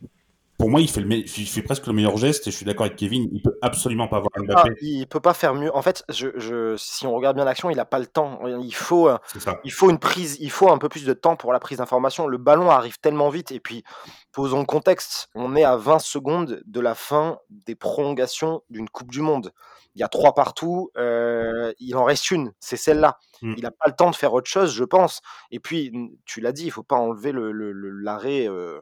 [0.58, 2.86] pour moi, il fait, le il fait presque le meilleur geste et je suis d'accord
[2.86, 4.70] avec Kevin, il peut absolument pas avoir Mbappé.
[4.70, 5.74] Ah, il peut pas faire mieux.
[5.74, 8.40] En fait, je, je, si on regarde bien l'action, il a pas le temps.
[8.46, 9.18] Il faut, euh,
[9.64, 12.26] il faut une prise, il faut un peu plus de temps pour la prise d'information.
[12.26, 13.84] Le ballon arrive tellement vite et puis,
[14.32, 19.10] posons le contexte, on est à 20 secondes de la fin des prolongations d'une Coupe
[19.10, 19.52] du Monde.
[19.94, 23.18] Il y a trois partout, euh, il en reste une, c'est celle-là.
[23.40, 23.54] Mm.
[23.56, 25.22] Il n'a pas le temps de faire autre chose, je pense.
[25.50, 25.90] Et puis,
[26.26, 28.44] tu l'as dit, il faut pas enlever l'arrêt.
[28.44, 28.80] Le, euh,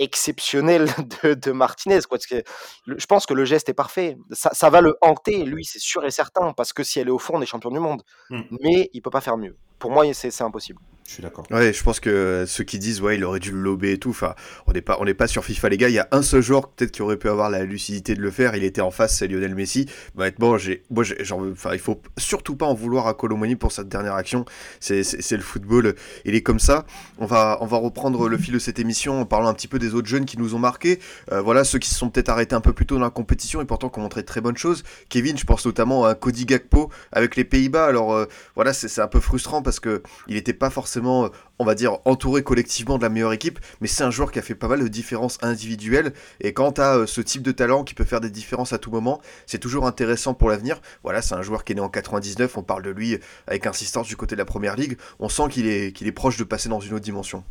[0.00, 0.86] exceptionnel
[1.22, 2.00] de, Martinez.
[2.08, 2.42] Quoi, parce que
[2.86, 4.16] je pense que le geste est parfait.
[4.32, 7.18] Ça, va le hanter, lui, c'est sûr et certain, parce que si elle est au
[7.18, 8.02] fond, on est champion du monde.
[8.30, 8.40] Mmh.
[8.62, 9.56] Mais il peut pas faire mieux.
[9.78, 10.80] Pour moi, c'est impossible.
[11.06, 11.44] Je suis d'accord.
[11.50, 14.10] Ouais, je pense que ceux qui disent ouais, il aurait dû le lober et tout,
[14.10, 14.36] enfin,
[14.68, 15.88] on n'est pas, on n'est pas sur FIFA les gars.
[15.88, 18.30] Il y a un seul joueur peut-être qui aurait pu avoir la lucidité de le
[18.30, 18.54] faire.
[18.54, 19.86] Il était en face, c'est Lionel Messi.
[20.16, 23.88] Honnêtement, j'ai, moi, genre, enfin, il faut surtout pas en vouloir à Colomani pour cette
[23.88, 24.44] dernière action.
[24.78, 26.86] C'est, le football, il est comme ça.
[27.18, 29.80] On va, on va reprendre le fil de cette émission en parlant un petit peu
[29.80, 31.00] des autres jeunes qui nous ont marqué.
[31.32, 33.60] Euh, voilà, ceux qui se sont peut-être arrêtés un peu plus tôt dans la compétition
[33.60, 34.84] et pourtant qui ont montré de très bonnes choses.
[35.08, 37.86] Kevin, je pense notamment à Cody Gakpo avec les Pays-Bas.
[37.86, 41.64] Alors euh, voilà, c'est, c'est un peu frustrant parce que il n'était pas forcément on
[41.64, 44.54] va dire, entouré collectivement de la meilleure équipe, mais c'est un joueur qui a fait
[44.54, 47.94] pas mal de différences individuelles, et quand tu as euh, ce type de talent qui
[47.94, 50.80] peut faire des différences à tout moment, c'est toujours intéressant pour l'avenir.
[51.02, 54.06] Voilà, c'est un joueur qui est né en 99, on parle de lui avec insistance
[54.06, 56.68] du côté de la Première Ligue, on sent qu'il est, qu'il est proche de passer
[56.68, 57.44] dans une autre dimension.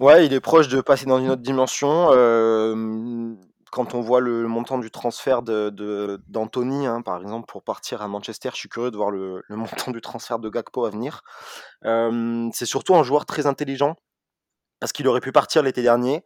[0.00, 2.08] Ouais, il est proche de passer dans une autre dimension.
[2.12, 3.34] Euh,
[3.70, 8.50] quand on voit le, montant du transfert d'Anthony, hein, par exemple, pour partir à Manchester,
[8.52, 11.22] je suis curieux de voir le, montant du transfert de Gakpo à venir.
[12.52, 13.96] c'est surtout un joueur très intelligent,
[14.80, 16.24] parce qu'il aurait pu partir l'été dernier.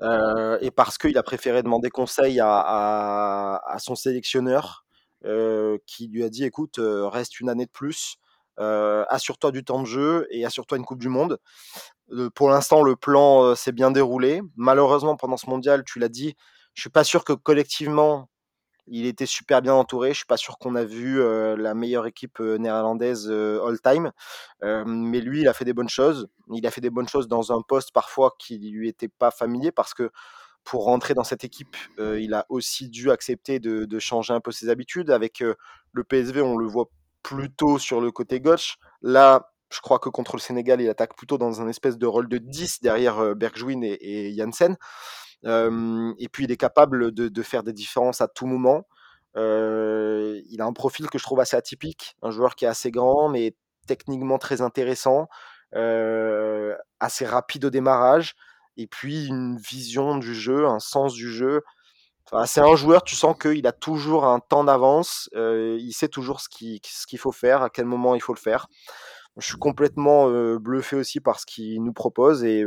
[0.00, 4.84] et parce qu'il a préféré demander conseil à, son sélectionneur
[5.86, 8.16] qui lui a dit écoute, reste une année de plus,
[8.56, 11.38] assure-toi du temps de jeu et assure-toi une Coupe du Monde.
[12.34, 14.40] pour l'instant, le plan s'est bien déroulé.
[14.56, 16.34] Malheureusement, pendant ce mondial, tu l'as dit,
[16.78, 18.30] je suis pas sûr que collectivement
[18.86, 20.10] il était super bien entouré.
[20.10, 21.20] Je suis pas sûr qu'on a vu
[21.56, 24.12] la meilleure équipe néerlandaise all-time,
[24.62, 26.28] mais lui, il a fait des bonnes choses.
[26.54, 29.72] Il a fait des bonnes choses dans un poste parfois qui lui était pas familier
[29.72, 30.10] parce que
[30.62, 34.68] pour rentrer dans cette équipe, il a aussi dû accepter de, changer un peu ses
[34.68, 35.10] habitudes.
[35.10, 36.90] Avec le PSV, on le voit
[37.24, 38.76] plutôt sur le côté gauche.
[39.02, 42.28] Là, je crois que contre le Sénégal, il attaque plutôt dans un espèce de rôle
[42.28, 44.76] de 10 derrière Bergwijn et, et Janssen
[45.44, 48.86] et puis il est capable de, faire des différences à tout moment.
[49.36, 53.28] il a un profil que je trouve assez atypique, un joueur qui est assez grand,
[53.28, 53.54] mais
[53.86, 55.28] techniquement très intéressant,
[55.72, 58.34] assez rapide au démarrage,
[58.76, 61.62] et puis une vision du jeu, un sens du jeu.
[62.46, 66.48] c'est un joueur, tu sens qu'il a toujours un temps d'avance, il sait toujours ce
[66.48, 68.68] qu'il faut faire, à quel moment il faut le faire
[69.38, 72.64] je suis complètement bluffé aussi par ce qu'il nous propose et,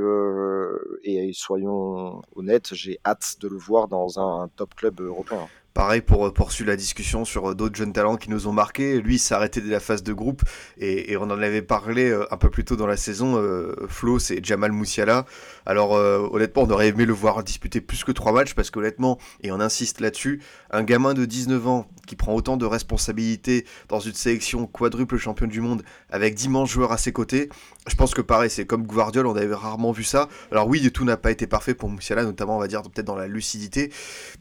[1.04, 5.48] et soyons honnêtes, j'ai hâte de le voir dans un top club européen.
[5.74, 9.00] Pareil pour euh, poursuivre la discussion sur d'autres jeunes talents qui nous ont marqué.
[9.00, 10.42] Lui, s'est arrêté dès la phase de groupe
[10.78, 13.42] et, on en avait parlé un peu plus tôt dans la saison.
[13.88, 15.26] Flo, c'est Jamal Moussiala.
[15.65, 19.52] Alors honnêtement, on aurait aimé le voir disputer plus que trois matchs parce qu'honnêtement, et
[19.52, 24.13] on insiste là-dessus, un gamin de 19 ans qui prend autant de responsabilités dans une
[24.13, 27.50] sélection quadruple champion du monde avec d'immenses joueurs à ses côtés,
[27.88, 30.28] je pense que pareil, c'est comme Guardiola, on avait rarement vu ça.
[30.52, 33.15] Alors oui, tout n'a pas été parfait pour Moussiala, notamment on va dire peut-être dans
[33.15, 33.91] la lucidité,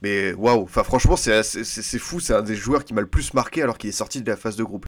[0.02, 1.42] mais waouh, enfin franchement c'est
[1.98, 4.30] fou, c'est un des joueurs qui m'a le plus marqué alors qu'il est sorti de
[4.30, 4.86] la phase de groupe.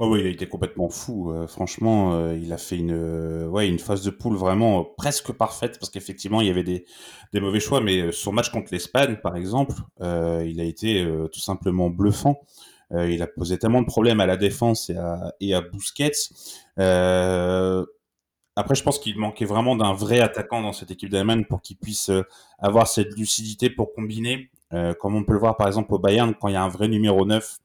[0.00, 1.30] Oh oui, il a été complètement fou.
[1.30, 5.30] Euh, franchement, euh, il a fait une, euh, ouais, une phase de poule vraiment presque
[5.32, 6.84] parfaite parce qu'effectivement, il y avait des,
[7.34, 12.40] mauvais choix, mais son match contre l'Espagne, par exemple, il a été tout simplement bluffant.
[12.92, 16.12] il a posé tellement de problèmes à la défense et à, et à Busquets.
[16.76, 21.76] après, je pense qu'il manquait vraiment d'un vrai attaquant dans cette équipe d'Allemagne pour qu'il
[21.76, 22.10] puisse
[22.58, 24.50] avoir cette lucidité pour combiner
[25.00, 26.88] comme on peut le voir par exemple au Bayern, quand il y a un vrai
[26.88, 27.58] numéro 9,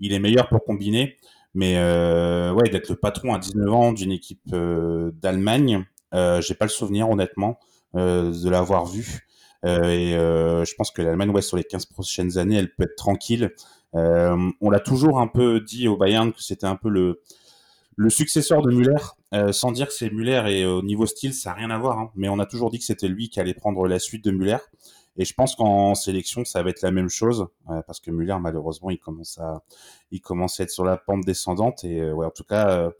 [0.00, 1.16] il est meilleur pour combiner.
[1.54, 6.54] Mais euh, ouais, d'être le patron à 19 ans d'une équipe euh, d'Allemagne, euh, j'ai
[6.54, 7.58] pas le souvenir honnêtement
[7.94, 9.20] de l'avoir vu.
[9.64, 13.52] et je pense que l'Allemagne, ouais, sur les 15 prochaines années, elle peut être tranquille.
[13.92, 17.22] on l'a toujours un peu dit au Bayern que c'était un peu le,
[17.94, 21.56] le successeur de Müller, sans dire que c'est Müller et au niveau style, ça n'a
[21.56, 22.00] rien à voir.
[22.00, 24.32] Hein, mais on a toujours dit que c'était lui qui allait prendre la suite de
[24.32, 24.58] Müller.
[25.16, 28.36] Et je pense qu'en sélection, ça va être la même chose, euh, parce que Muller,
[28.40, 29.62] malheureusement, il commence à,
[30.10, 31.84] il commence à être sur la pente descendante.
[31.84, 32.90] Et euh, ouais, en tout cas, euh,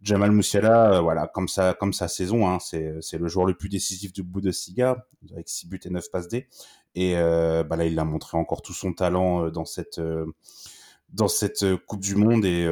[0.00, 4.12] Jamal Musiala, voilà, comme ça, comme sa saison, hein, c'est, le joueur le plus décisif
[4.12, 6.48] du bout de Siga, avec 6 buts et 9 passes D.
[6.94, 10.00] Et bah là, il a montré encore tout son talent dans cette,
[11.10, 12.44] dans cette Coupe du Monde.
[12.44, 12.66] Et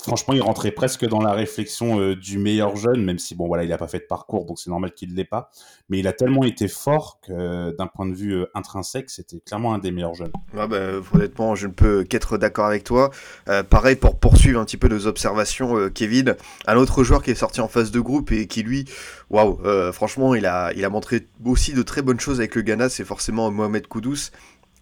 [0.00, 3.64] franchement, il rentrait presque dans la réflexion euh, du meilleur jeune, même si bon voilà,
[3.64, 5.50] il n'a pas fait de parcours, donc c'est normal qu'il ne l'ait pas.
[5.88, 9.74] Mais il a tellement été fort que d'un point de vue euh, intrinsèque, c'était clairement
[9.74, 10.32] un des meilleurs jeunes.
[10.52, 10.68] bah,
[11.14, 13.10] honnêtement, je ne peux qu'être d'accord avec toi.
[13.48, 17.34] Euh, pareil pour poursuivre un petit peu nos observations, Kevin, un autre joueur qui est
[17.34, 18.84] sorti en phase de groupe et qui lui,
[19.30, 19.58] waouh,
[19.92, 23.04] franchement, il a, il a montré aussi de très bonnes choses avec le Ghana, c'est
[23.04, 24.30] forcément Mohamed Koudous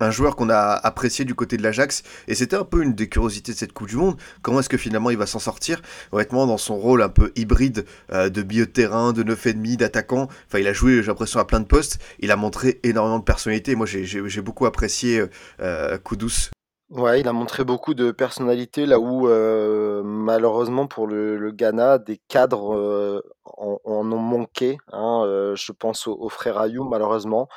[0.00, 3.09] un joueur qu'on a apprécié du côté de l'Ajax et c'était un peu une des
[3.09, 4.16] curiosités de cette Coupe du Monde.
[4.42, 5.80] Comment est-ce que finalement il va s'en sortir?
[6.12, 9.76] Honnêtement, dans son rôle un peu hybride euh, de milieu de terrain, de neuf demi,
[9.76, 10.28] d'attaquant.
[10.46, 11.98] Enfin, il a joué, j'ai l'impression, à plein de postes.
[12.18, 13.74] Il a montré énormément de personnalité.
[13.74, 15.28] Moi, j'ai beaucoup apprécié euh,
[15.61, 16.50] euh Kudus.
[16.90, 22.20] Ouais, il a montré beaucoup de personnalité là où euh, malheureusement pour le, Ghana, des
[22.28, 24.76] cadres en, ont manqué.
[24.92, 27.48] Hein, je pense au, frère Ayou malheureusement.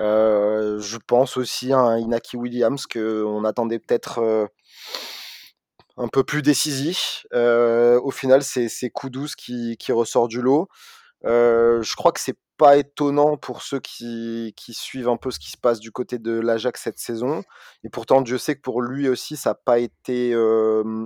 [0.00, 4.46] Euh, je pense aussi à Inaki Williams qu'on attendait peut-être euh,
[5.96, 7.26] un peu plus décisif.
[7.32, 10.68] Euh, au final, c'est Kudus qui, ressort du lot.
[11.24, 15.58] je crois que c'est pas étonnant pour ceux qui, suivent un peu ce qui se
[15.58, 17.42] passe du côté de l'Ajax cette saison.
[17.84, 20.34] Et pourtant, Dieu sait que pour lui aussi, ça n'a pas été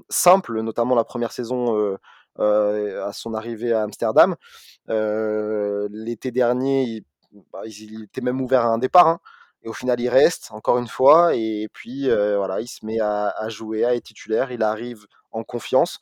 [0.09, 1.97] simple, notamment la première saison
[2.39, 4.35] à son arrivée à Amsterdam.
[4.89, 7.05] L'été dernier, il
[7.53, 9.09] bah, il était même ouvert à un départ.
[9.09, 9.21] Hein.
[9.63, 11.35] Et au final, il reste encore une fois.
[11.35, 14.53] Et puis, euh, voilà, il se met à, jouer, à être titulaire.
[14.53, 15.99] Il arrive en confiance.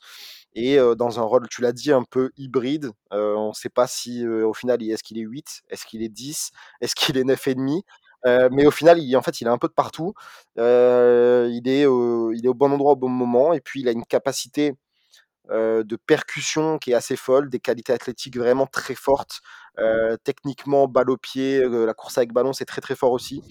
[0.55, 2.91] Et euh, dans un rôle, tu l'as dit, un peu hybride.
[3.13, 6.09] Euh, on ne sait pas si au final, est-ce qu'il est 8, est-ce qu'il est
[6.09, 7.81] 10, est-ce qu'il est 9,5.
[8.25, 10.13] Euh, mais au final, il, en fait, il est un peu de partout.
[10.57, 13.53] il, est, il est au bon endroit au bon moment.
[13.53, 14.73] Et puis, il a une capacité
[15.49, 19.41] de percussion qui est assez folle, des qualités athlétiques vraiment très fortes.
[20.23, 23.41] techniquement, balle au pied, la course avec ballon, c'est très très fort aussi.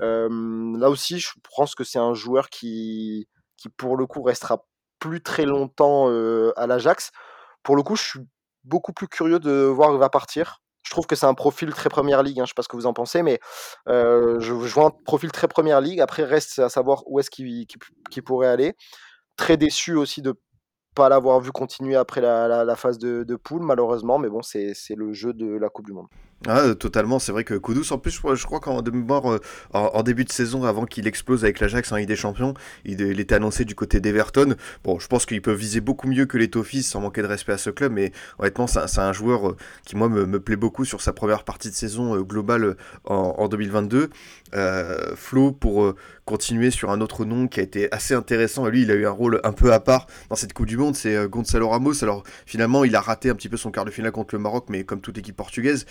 [0.00, 4.66] là aussi, je pense que c'est un joueur qui, qui, pour le coup, restera
[4.98, 6.08] plus très longtemps
[6.56, 7.10] à l'Ajax.
[7.62, 8.20] Pour le coup, je suis
[8.66, 10.60] beaucoup plus curieux de voir où il va partir.
[10.82, 12.38] Je trouve que c'est un profil très première ligue.
[12.38, 13.40] Hein, je ne sais pas ce que vous en pensez, mais
[13.86, 16.00] je, vois un profil très première ligue.
[16.00, 18.76] Après, reste à savoir où est-ce qu'il pourrait aller.
[19.36, 20.34] Très déçu aussi de
[20.96, 25.32] pas l'avoir vu continuer après la, phase de, poule, malheureusement, mais bon, c'est le jeu
[25.32, 26.06] de la Coupe du Monde.
[26.44, 29.38] Ah, totalement, c'est vrai que Kudus, en plus, je crois, qu'en euh,
[29.72, 32.52] en, début de saison, avant qu'il explose avec l'Ajax en Ligue des Champions,
[32.84, 34.54] il, était annoncé du côté d'Everton.
[34.84, 37.52] Bon, je pense qu'il peut viser beaucoup mieux que les Toffees, sans manquer de respect
[37.52, 39.56] à ce club, mais honnêtement, c'est un joueur euh,
[39.86, 43.48] qui, moi, me, plaît beaucoup sur sa première partie de saison euh, globale en, en
[43.48, 44.10] 2022.
[45.16, 48.94] Flo, pour continuer sur un autre nom qui a été assez intéressant, lui, il a
[48.94, 52.02] eu un rôle un peu à part dans cette Coupe du Monde, c'est Gonzalo Ramos.
[52.02, 54.66] Alors, finalement, il a raté un petit peu son quart de finale contre le Maroc,
[54.68, 55.86] mais comme toute équipe portugaise.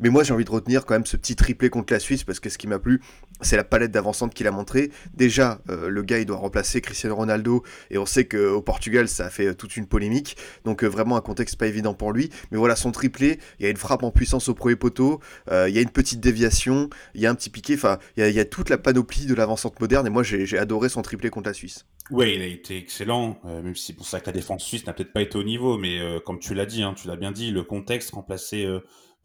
[0.00, 2.38] Mais moi, j'ai envie de retenir quand même ce petit triplé contre la Suisse parce
[2.38, 3.00] que ce qui m'a plu,
[3.40, 4.90] c'est la palette d'avançante qu'il a montré.
[5.14, 9.26] Déjà, euh, le gars, il doit remplacer Cristiano Ronaldo et on sait qu'au Portugal, ça
[9.26, 10.36] a fait euh, toute une polémique.
[10.64, 12.30] Donc, euh, vraiment un contexte pas évident pour lui.
[12.52, 15.20] Mais voilà, son triplé, il y a une frappe en puissance au premier poteau,
[15.50, 17.74] il y a une petite déviation, il y a un petit piqué.
[17.74, 21.02] Enfin, il y, a toute la panoplie de l'avancante moderne et moi, j'ai adoré son
[21.02, 21.86] triplé contre la Suisse.
[22.10, 24.92] Oui, il a été excellent, même si c'est pour ça que la défense suisse n'a
[24.92, 27.50] peut-être pas été au niveau, mais comme tu l'as dit, hein, tu l'as bien dit,
[27.50, 28.66] le contexte remplacer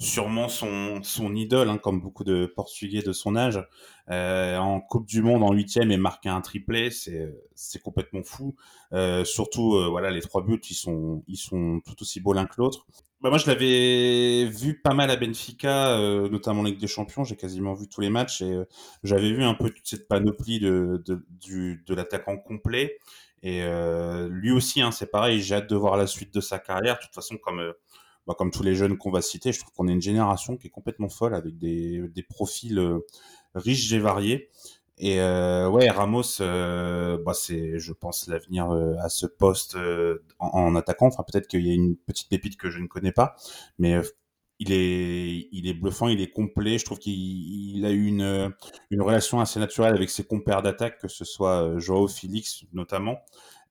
[0.03, 3.59] sûrement son, son idole, hein, comme beaucoup de Portugais de son âge,
[4.11, 8.55] euh, en Coupe du Monde en huitième et marquer un triplé, c'est complètement fou.
[8.91, 12.45] Euh, surtout, euh, voilà, les trois buts, ils sont ils sont tout aussi beaux l'un
[12.45, 12.85] que l'autre.
[13.21, 15.97] Bah, moi, je l'avais vu pas mal à Benfica,
[16.29, 17.23] notamment en Ligue des Champions.
[17.23, 18.59] J'ai quasiment vu tous les matchs et
[19.03, 22.97] j'avais vu un peu toute cette panoplie de de l'attaquant complet.
[23.41, 23.63] Et
[24.29, 25.41] lui aussi, hein, c'est pareil.
[25.41, 26.95] J'ai hâte de voir la suite de sa carrière.
[26.95, 27.73] De toute façon, comme
[28.27, 30.67] bah, comme tous les jeunes qu'on va citer, je trouve qu'on est une génération qui
[30.67, 32.99] est complètement folle avec des, profils euh,
[33.55, 34.49] riches et variés.
[34.99, 39.77] Et euh, ouais, Ramos, euh, bah c'est, je pense, l'avenir euh, à ce poste
[40.39, 41.07] en, attaquant.
[41.07, 43.35] Enfin, peut-être qu'il y a une petite pépite que je ne connais pas,
[43.79, 43.95] mais
[44.59, 46.77] il est, il est bluffant, il est complet.
[46.77, 48.53] Je trouve qu'il a eu une,
[48.91, 53.17] une relation assez naturelle avec ses compères d'attaque, que ce soit Joao Félix notamment.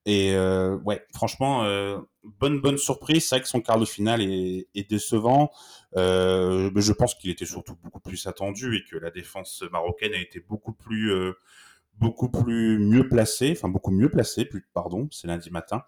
[0.05, 3.29] Et euh, ouais, franchement, euh, bonne bonne surprise.
[3.29, 5.51] C'est vrai que son quart de finale est, décevant.
[5.97, 10.15] Euh, mais je pense qu'il était surtout beaucoup plus attendu et que la défense marocaine
[10.15, 11.13] a été beaucoup plus
[11.99, 15.83] beaucoup plus mieux placée, enfin beaucoup mieux placée, pardon, c'est lundi matin,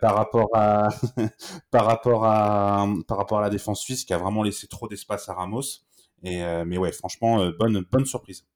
[0.00, 0.88] par rapport à
[1.70, 5.28] par rapport à par rapport à la défense suisse qui a vraiment laissé trop d'espace
[5.28, 5.82] à Ramos.
[6.22, 8.46] Et mais ouais, franchement, bonne bonne surprise.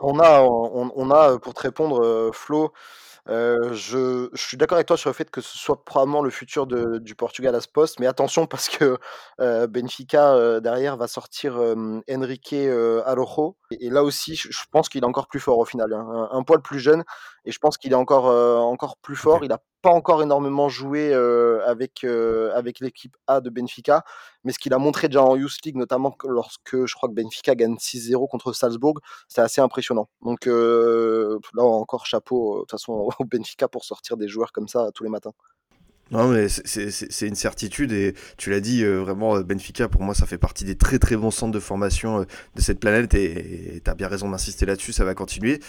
[0.00, 2.72] On a on a pour te répondre, Flo.
[3.26, 6.98] Je, suis d'accord avec toi sur le fait que ce soit probablement le futur de,
[6.98, 8.98] du Portugal à ce poste, mais attention parce que
[9.38, 11.60] Benfica derrière va sortir
[12.10, 13.56] Enrique Arojo.
[13.70, 15.92] Et, là aussi, je, pense qu'il est encore plus fort au final.
[15.92, 16.28] Hein.
[16.32, 17.04] Un, un, poil plus jeune,
[17.44, 19.44] et je pense qu'il est encore, encore plus fort.
[19.44, 24.04] Il a pas encore énormément joué avec, avec l'équipe A de Benfica,
[24.44, 27.54] mais ce qu'il a montré déjà en Youth League, notamment lorsque je crois que Benfica
[27.54, 30.08] gagne 6-0 contre Salzbourg, c'est assez impressionnant.
[30.22, 34.90] Donc là encore chapeau de toute façon au Benfica pour sortir des joueurs comme ça
[34.94, 35.32] tous les matins.
[36.10, 40.14] Non, mais c'est une certitude et tu l'as dit, euh, vraiment, euh, Benfica, pour moi,
[40.14, 42.24] ça fait partie des très très bons centres de formation euh,
[42.54, 45.60] de cette planète et tu as bien raison d'insister là-dessus, ça va continuer.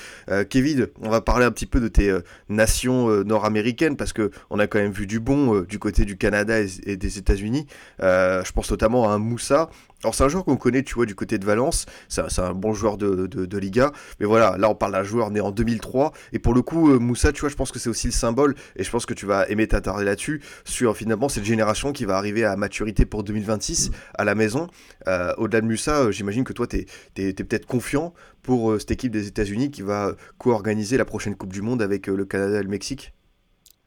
[0.50, 2.14] Kevin, on va parler un petit peu de tes
[2.50, 6.60] nations nord-américaines parce que on a quand même vu du bon du côté du Canada
[6.60, 7.66] et, des États-Unis.
[8.00, 9.70] je pense notamment à un Moussa
[10.04, 12.74] alors c'est un joueur qu'on connaît, tu vois, du côté de Valence, c'est un, bon
[12.74, 16.40] joueur de, de, Liga, mais voilà, là on parle d'un joueur né en 2003, et
[16.40, 18.84] pour le coup, euh, Moussa, tu vois, je pense que c'est aussi le symbole, et
[18.84, 22.44] je pense que tu vas aimer t'attarder là-dessus, sur finalement cette génération qui va arriver
[22.44, 24.68] à maturité pour 2026 à la maison.
[25.08, 26.86] Euh, au-delà de Moussa, euh, j'imagine que toi, tu
[27.18, 31.62] es, peut-être confiant pour cette équipe des États-Unis qui va co-organiser la prochaine Coupe du
[31.62, 33.14] Monde avec le Canada et le Mexique.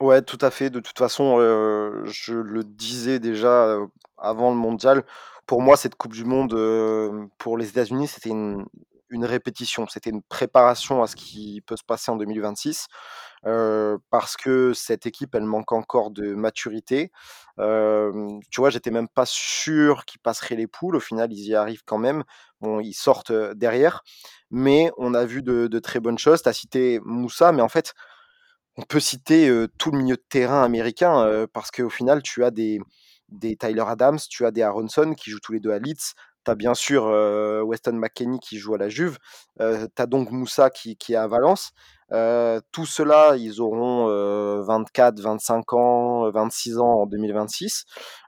[0.00, 0.70] Ouais, tout à fait.
[0.70, 1.38] De toute façon,
[2.06, 3.78] je le disais déjà
[4.28, 5.04] avant le mondial,
[5.46, 6.54] pour moi, cette Coupe du Monde
[7.38, 8.66] pour les États-Unis, c'était une,
[9.24, 12.88] répétition, c'était une préparation à ce qui peut se passer en 2026.
[14.10, 17.12] parce que cette équipe, elle manque encore de maturité.
[17.58, 20.96] tu vois, j'étais même pas sûr qu'ils passeraient les poules.
[20.96, 22.24] Au final, ils y arrivent quand même.
[22.60, 24.02] Bon, ils sortent derrière.
[24.50, 26.42] Mais on a vu de très bonnes choses.
[26.42, 27.94] Tu as cité Moussa, mais en fait,
[28.76, 29.48] on peut citer
[29.78, 32.80] tout le milieu de terrain américain parce qu'au final, tu as des,
[33.28, 36.14] des Tyler Adams, tu as des Aronson qui jouent tous les deux à Leeds,
[36.44, 37.06] tu as bien sûr
[37.66, 39.18] Weston McKennie qui joue à la Juve,
[39.58, 41.72] tu as donc Moussa qui, qui est à Valence.
[42.10, 44.06] tout cela, ils auront
[44.62, 47.84] 24, 25 ans, 26 ans en 2026.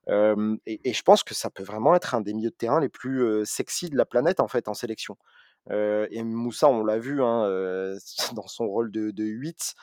[0.08, 3.44] et, je pense que ça peut vraiment être un des milieux de terrain les plus
[3.46, 5.16] sexy de la planète en fait en sélection.
[5.70, 7.44] et Moussa, on l'a vu hein,
[8.34, 9.74] dans son rôle de, de 8,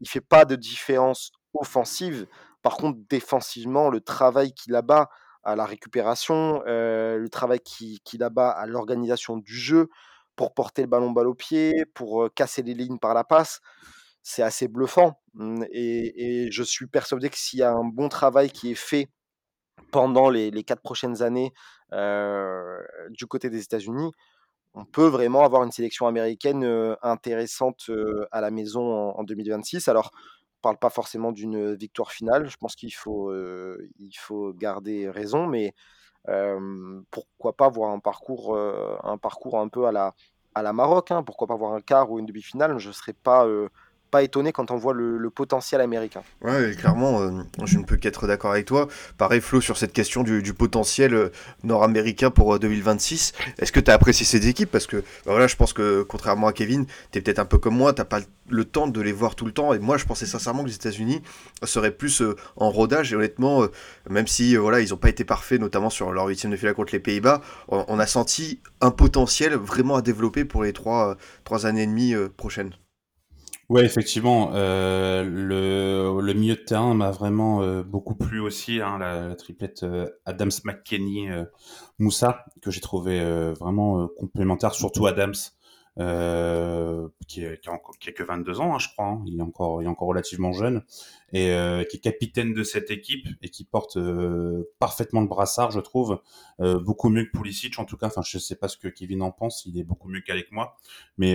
[0.00, 2.26] il fait pas de différence offensive.
[2.68, 5.08] Par contre, défensivement, le travail qu'il abat
[5.42, 9.88] à la récupération, le travail qu'il abat à l'organisation du jeu
[10.36, 13.62] pour porter le ballon balle au pied, pour casser les lignes par la passe,
[14.22, 15.18] c'est assez bluffant.
[15.32, 19.08] Mmh, et, je suis persuadé que s'il y a un bon travail qui est fait
[19.90, 21.54] pendant les, quatre prochaines années
[21.90, 24.12] du côté des États-Unis,
[24.74, 27.90] on peut vraiment avoir une sélection américaine intéressante
[28.30, 29.88] à la maison en, en 2026.
[29.88, 30.10] Alors,
[30.68, 32.48] parle pas forcément d'une victoire finale.
[32.48, 35.74] Je pense qu'il faut, il faut garder raison, mais
[37.10, 40.14] pourquoi pas voir un parcours, un parcours un peu à la,
[40.54, 41.10] à la Maroc.
[41.10, 41.22] Hein.
[41.22, 43.46] Pourquoi pas voir un quart ou une demi-finale Je ne serais pas
[44.10, 46.22] pas étonné quand on voit le, potentiel américain.
[46.40, 47.30] Ouais, clairement, euh,
[47.64, 48.88] je ne peux qu'être d'accord avec toi.
[49.18, 51.28] Pareil, Flo, sur cette question du, potentiel euh,
[51.62, 53.34] nord-américain pour 2026.
[53.36, 54.70] Euh, Est-ce que tu as apprécié ces équipes?
[54.70, 57.58] Parce que bah voilà, je pense que contrairement à Kevin, tu es peut-être un peu
[57.58, 59.74] comme moi, tu pas le temps de les voir tout le temps.
[59.74, 61.22] Et moi, je pensais sincèrement que les États-Unis
[61.64, 62.22] seraient plus
[62.56, 63.12] en rodage.
[63.12, 63.66] Et honnêtement,
[64.08, 66.94] même si voilà, ils n'ont pas été parfaits, notamment sur leur huitième de finale contre
[66.94, 71.82] les Pays-Bas, on, a senti un potentiel vraiment à développer pour les trois, trois années
[71.82, 72.72] et demie prochaines.
[73.68, 78.96] Ouais, effectivement, euh, le, le milieu de terrain m'a vraiment euh, beaucoup plu aussi, hein,
[78.98, 81.28] la, triplette euh, Adams, McKenny,
[81.98, 85.34] Moussa, que j'ai trouvé vraiment complémentaire, surtout Adams,
[86.00, 89.06] euh, qui, a encore, qui, a que 22 ans, hein, je crois.
[89.06, 89.22] Hein.
[89.26, 90.82] Il, est encore, il est encore relativement jeune
[91.32, 95.72] et euh, qui est capitaine de cette équipe et qui porte euh, parfaitement le brassard,
[95.72, 96.20] je trouve,
[96.60, 98.06] beaucoup mieux que Pulisic en tout cas.
[98.06, 100.76] Enfin, je sais pas ce que Kevin en pense, il est beaucoup mieux qu'avec moi,
[101.16, 101.34] mais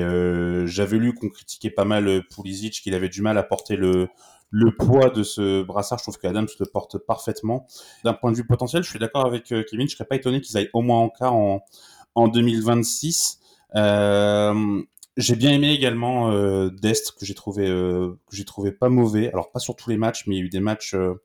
[0.66, 4.08] j'avais lu qu'on critiquait pas mal Pulisic, qu'il avait du mal à porter le
[4.56, 7.66] le poids de ce brassard, je trouve qu'Adams le porte parfaitement.
[8.04, 10.56] D'un point de vue potentiel, je suis d'accord avec Kevin, je serais pas étonné qu'ils
[10.58, 11.66] aillent au moins en quart en,
[12.14, 13.40] en 2026.
[13.76, 14.84] Euh,
[15.18, 19.30] j'ai bien aimé également euh, Dest que j'ai trouvé euh, que j'ai trouvé pas mauvais.
[19.30, 21.22] Alors pas sur tous les matchs, mais il y a eu des matchs euh,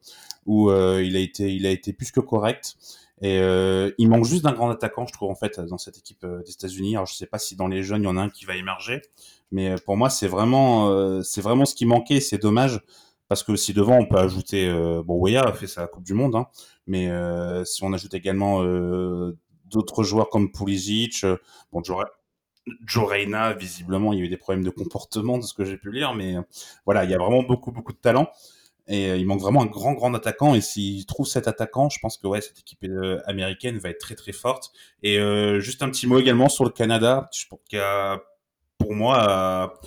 [0.47, 2.77] où euh, il a été il a été plus que correct.
[3.21, 3.39] Et
[3.99, 6.95] il manque juste d'un grand attaquant, je trouve en fait dans cette équipe des États-Unis.
[6.95, 8.55] Alors je sais pas si dans les jeunes il y en a un qui va
[8.55, 9.03] émerger,
[9.51, 12.21] mais pour moi c'est vraiment c'est vraiment ce qui manquait.
[12.21, 12.81] C'est dommage
[13.27, 14.73] parce que si devant on peut ajouter
[15.05, 16.47] bon Weah a fait sa Coupe du Monde, hein,
[16.87, 17.11] mais
[17.65, 18.63] si on ajoute également
[19.65, 21.27] d'autres joueurs comme Pulisic,
[21.73, 22.07] bon j'aurais
[22.85, 25.77] Joe Reina, visiblement, il y a eu des problèmes de comportement de ce que j'ai
[25.77, 26.43] pu lire, mais euh,
[26.85, 28.31] voilà, il y a vraiment beaucoup, beaucoup de talent.
[28.87, 30.55] Et euh, il manque vraiment un grand, grand attaquant.
[30.55, 33.99] Et s'il trouve cet attaquant, je pense que ouais, cette équipe euh, américaine va être
[33.99, 34.73] très, très forte.
[35.03, 35.19] Et
[35.61, 37.29] juste un petit mot également sur le Canada,
[37.69, 38.21] qui a,
[38.79, 39.79] pour moi,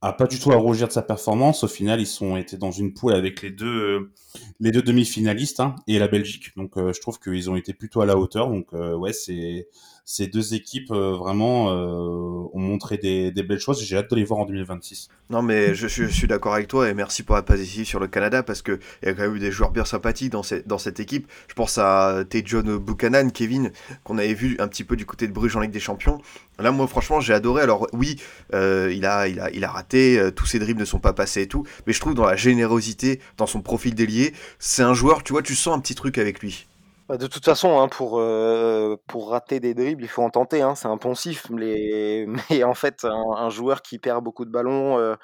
[0.00, 1.64] a, pas du tout à rougir de sa performance.
[1.64, 4.12] Au final, ils sont été dans une poule avec les deux,
[4.60, 6.56] les deux demi-finalistes hein, et la Belgique.
[6.56, 8.48] Donc, je trouve qu'ils ont été plutôt à la hauteur.
[8.48, 9.66] Donc, ouais, c'est
[10.04, 13.82] ces deux équipes euh, vraiment euh, ont montré des, belles choses.
[13.82, 15.08] J'ai hâte de les voir en 2026.
[15.30, 18.42] Non, mais je, suis d'accord avec toi et merci pour la positive sur le Canada
[18.42, 21.30] parce qu'il y a quand même eu des joueurs bien sympathiques dans, cette équipe.
[21.48, 23.72] Je pense à John Buchanan, Kevin,
[24.04, 26.20] qu'on avait vu un petit peu du côté de Bruges en Ligue des Champions.
[26.58, 27.62] Là, moi, franchement, j'ai adoré.
[27.62, 28.16] Alors, oui,
[28.52, 31.42] euh, il, a, il, a, il a raté, tous ses dribbles ne sont pas passés
[31.42, 35.22] et tout, mais je trouve dans la générosité, dans son profil délié, c'est un joueur,
[35.22, 36.66] tu vois, tu sens un petit truc avec lui.
[37.10, 40.62] Bah, de toute façon, hein, pour, euh, pour rater des dribbles, il faut en tenter.
[40.62, 41.50] Hein, c'est impensif.
[41.50, 45.16] Mais, mais en fait, un, joueur qui perd beaucoup de ballons euh,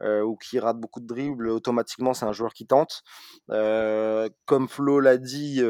[0.00, 3.02] euh, ou qui rate beaucoup de dribbles, automatiquement, c'est un joueur qui tente.
[4.46, 5.60] comme Flo l'a dit,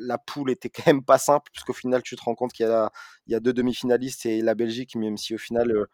[0.00, 2.68] la poule était quand même pas simple, puisqu'au final, tu te rends compte qu'il y
[2.68, 2.90] a,
[3.28, 5.86] y a deux demi-finalistes et la Belgique, même si au final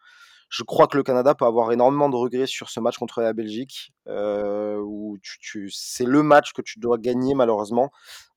[0.49, 3.33] je crois que le Canada peut avoir énormément de regrets sur ce match contre la
[3.33, 7.91] Belgique, euh, où tu, c'est le match que tu dois gagner malheureusement.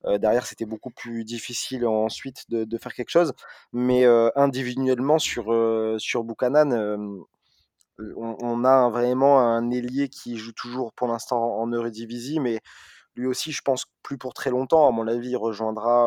[0.04, 3.32] Euh, derrière, c'était beaucoup plus difficile ensuite de, faire quelque chose,
[3.72, 5.46] mais euh, individuellement sur
[5.98, 7.24] sur Buchanan,
[8.16, 12.60] on, a vraiment un ailier qui joue toujours pour l'instant en Eredivisie, mais
[13.18, 14.88] lui aussi, je pense, plus pour très longtemps.
[14.88, 16.04] À mon avis, il rejoindra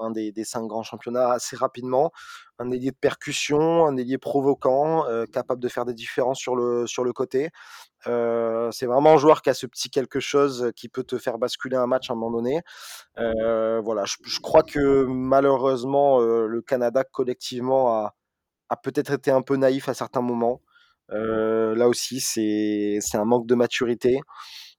[0.00, 2.12] un des, cinq grands championnats assez rapidement.
[2.58, 7.48] Un ailier de percussion, un ailier provoquant, capable de faire des différences sur le, côté.
[8.04, 11.76] c'est vraiment un joueur qui a ce petit quelque chose qui peut te faire basculer
[11.76, 12.60] un match à un moment donné.
[13.16, 18.12] voilà, je, crois que malheureusement, le Canada collectivement
[18.68, 20.60] a peut-être été un peu naïf à certains moments.
[21.08, 24.20] là aussi, c'est un manque de maturité.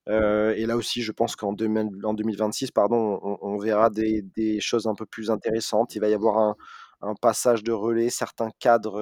[0.08, 5.30] Et là aussi, je pense qu'en 2026, pardon, on, verra des, choses un peu plus
[5.30, 5.94] intéressantes.
[5.94, 6.56] Il va y avoir
[7.00, 9.00] un, passage de relais, certains cadres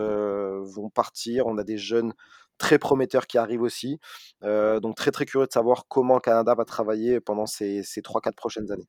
[0.64, 2.14] vont partir, on a des jeunes
[2.58, 3.98] très prometteurs qui arrivent aussi.
[4.42, 8.34] donc très très curieux de savoir comment le Canada va travailler pendant ces, ces 3-4
[8.34, 8.88] prochaines années.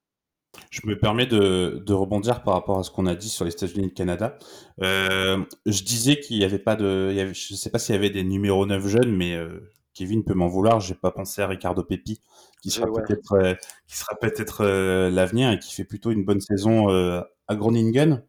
[0.69, 3.85] Je me permets de, rebondir par rapport à ce qu'on a dit sur les États-Unis
[3.85, 4.37] et le Canada.
[4.81, 8.09] Euh, je disais qu'il n'y avait pas de, je ne sais pas s'il y avait
[8.09, 9.69] des numéros 9 jeunes, mais euh,
[10.01, 10.79] Kevin peut m'en vouloir.
[10.79, 12.21] J'ai pas pensé à Ricardo Pepi,
[12.61, 13.53] qui sera peut-être, euh,
[13.87, 14.65] qui sera peut-être
[15.09, 18.23] l'avenir et qui fait plutôt une bonne saison à Groningen.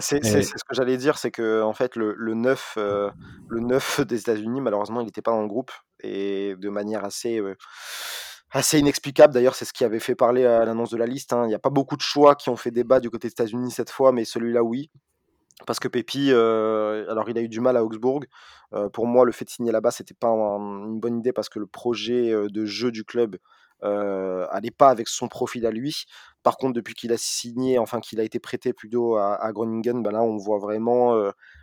[0.00, 4.18] c'est, ce que j'allais dire, c'est que en fait le, le 9, le 9 des
[4.18, 5.70] États-Unis, malheureusement, il n'était pas dans le groupe
[6.02, 7.40] et de manière assez
[8.50, 9.32] assez inexplicable.
[9.32, 11.32] D'ailleurs, c'est ce qui avait fait parler à l'annonce de la liste.
[11.32, 11.44] Hein.
[11.44, 13.70] Il n'y a pas beaucoup de choix qui ont fait débat du côté des États-Unis
[13.70, 14.90] cette fois, mais celui-là, oui.
[15.66, 18.20] Parce que Pépi, euh, alors il a eu du mal à Augsbourg.
[18.74, 21.58] Euh, pour moi, le fait de signer là-bas, c'était pas une bonne idée parce que
[21.58, 23.36] le projet euh, de jeu du club
[23.82, 26.04] euh, allait pas avec son profil à lui.
[26.42, 30.10] Par contre, depuis qu'il a signé, enfin qu'il a été prêté plutôt à, Groningen, ben
[30.10, 31.14] là, on voit vraiment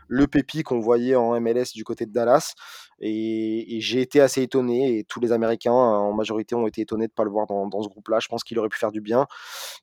[0.07, 2.53] le Pépi qu'on voyait en MLS du côté de Dallas.
[2.99, 7.11] Et, j'ai été assez étonné, et tous les Américains en majorité ont été étonnés de
[7.11, 8.19] ne pas le voir dans, ce groupe-là.
[8.19, 9.27] Je pense qu'il aurait pu faire du bien,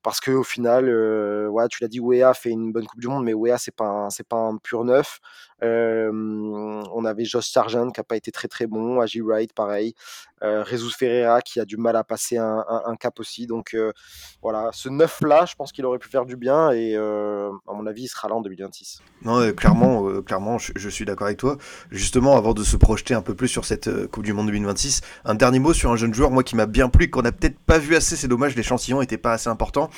[0.02, 3.34] parce qu'au final, euh, tu l'as dit, Wea fait une bonne Coupe du Monde, mais
[3.34, 5.20] Wea, c'est pas, c'est pas un pur neuf.
[5.62, 9.94] Euh, on avait Josh Sargent qui n'a pas été très très bon, Agi Wright pareil,
[10.42, 13.46] euh, Ferreira qui a du mal à passer un, cap aussi.
[13.46, 13.92] Donc euh,
[14.42, 17.86] voilà, ce neuf là, je pense qu'il aurait pu faire du bien et à mon
[17.86, 19.00] avis, il sera là en 2026.
[19.22, 21.56] Non, clairement, clairement, je, suis d'accord avec toi.
[21.90, 25.00] Justement, avant de se projeter un peu plus sur cette euh, Coupe du Monde 2026,
[25.24, 27.58] un dernier mot sur un jeune joueur, moi qui m'a bien plu, qu'on n'a peut-être
[27.58, 29.90] pas vu assez, c'est dommage, l'échantillon n'était pas assez important.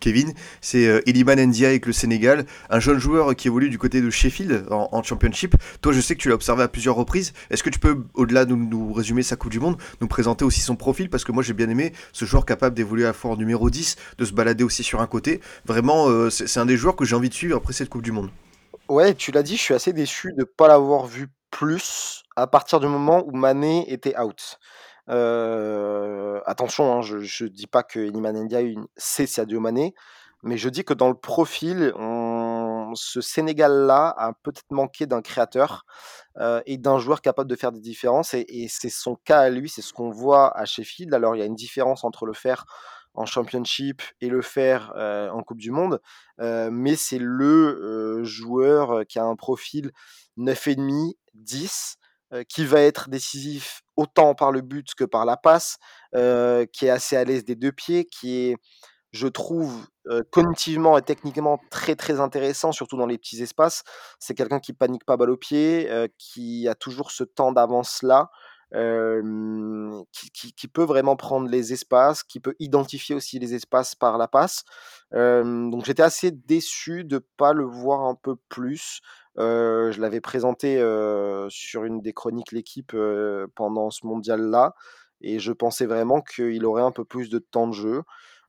[0.00, 4.00] Kevin, c'est euh, Iliman Ndia avec le Sénégal, un jeune joueur qui évolue du côté
[4.00, 5.56] de Sheffield en, Championship.
[5.80, 7.32] Toi, je sais que tu l'as observé à plusieurs reprises.
[7.50, 10.60] Est-ce que tu peux, au-delà de nous, résumer sa Coupe du Monde, nous présenter aussi
[10.60, 11.10] son profil?
[11.10, 14.24] Parce que moi, j'ai bien aimé ce joueur capable d'évoluer à fort numéro 10, de
[14.24, 15.40] se balader aussi sur un côté.
[15.64, 18.12] Vraiment, euh, c'est un des joueurs que j'ai envie de suivre après cette Coupe du
[18.12, 18.30] Monde.
[18.88, 22.46] Ouais, tu l'as dit, je suis assez déçu de ne pas l'avoir vu plus à
[22.46, 24.58] partir du moment où Mané était out.
[25.08, 28.48] Attention, hein, je ne dis pas que Iliman
[28.96, 29.94] c'est Sadio Mané,
[30.42, 31.92] mais je dis que dans le profil,
[32.94, 35.84] ce Sénégal-là a peut-être manqué d'un créateur
[36.66, 38.34] et d'un joueur capable de faire des différences.
[38.34, 41.12] Et, c'est son cas à lui, c'est ce qu'on voit à Sheffield.
[41.12, 42.66] Alors il y a une différence entre le faire
[43.14, 46.00] en Championship et le faire en Coupe du Monde.
[46.38, 49.90] mais c'est le joueur qui a un profil
[50.38, 51.96] 9,5, 10,
[52.48, 55.78] qui va être décisif autant par le but que par la passe,
[56.12, 58.56] qui est assez à l'aise des deux pieds, qui est,
[59.12, 59.86] je trouve,
[60.30, 63.82] cognitivement et techniquement très très intéressant, surtout dans les petits espaces.
[64.18, 68.30] C'est quelqu'un qui panique pas balle au pied, qui a toujours ce temps d'avance là
[68.70, 74.64] qui, peut vraiment prendre les espaces, qui peut identifier aussi les espaces par la passe.
[75.12, 79.00] donc j'étais assez déçu de pas le voir un peu plus.
[79.38, 80.76] Je l'avais présenté
[81.48, 82.94] sur une des chroniques l'équipe
[83.54, 84.74] pendant ce mondial-là,
[85.20, 88.02] et je pensais vraiment qu'il aurait un peu plus de temps de jeu.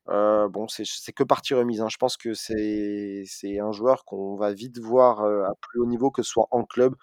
[0.07, 1.81] bon, c'est que partie remise.
[1.81, 1.89] Hein.
[1.89, 6.23] Je pense que c'est un joueur qu'on va vite voir à plus haut niveau, que
[6.23, 6.95] ce soit en club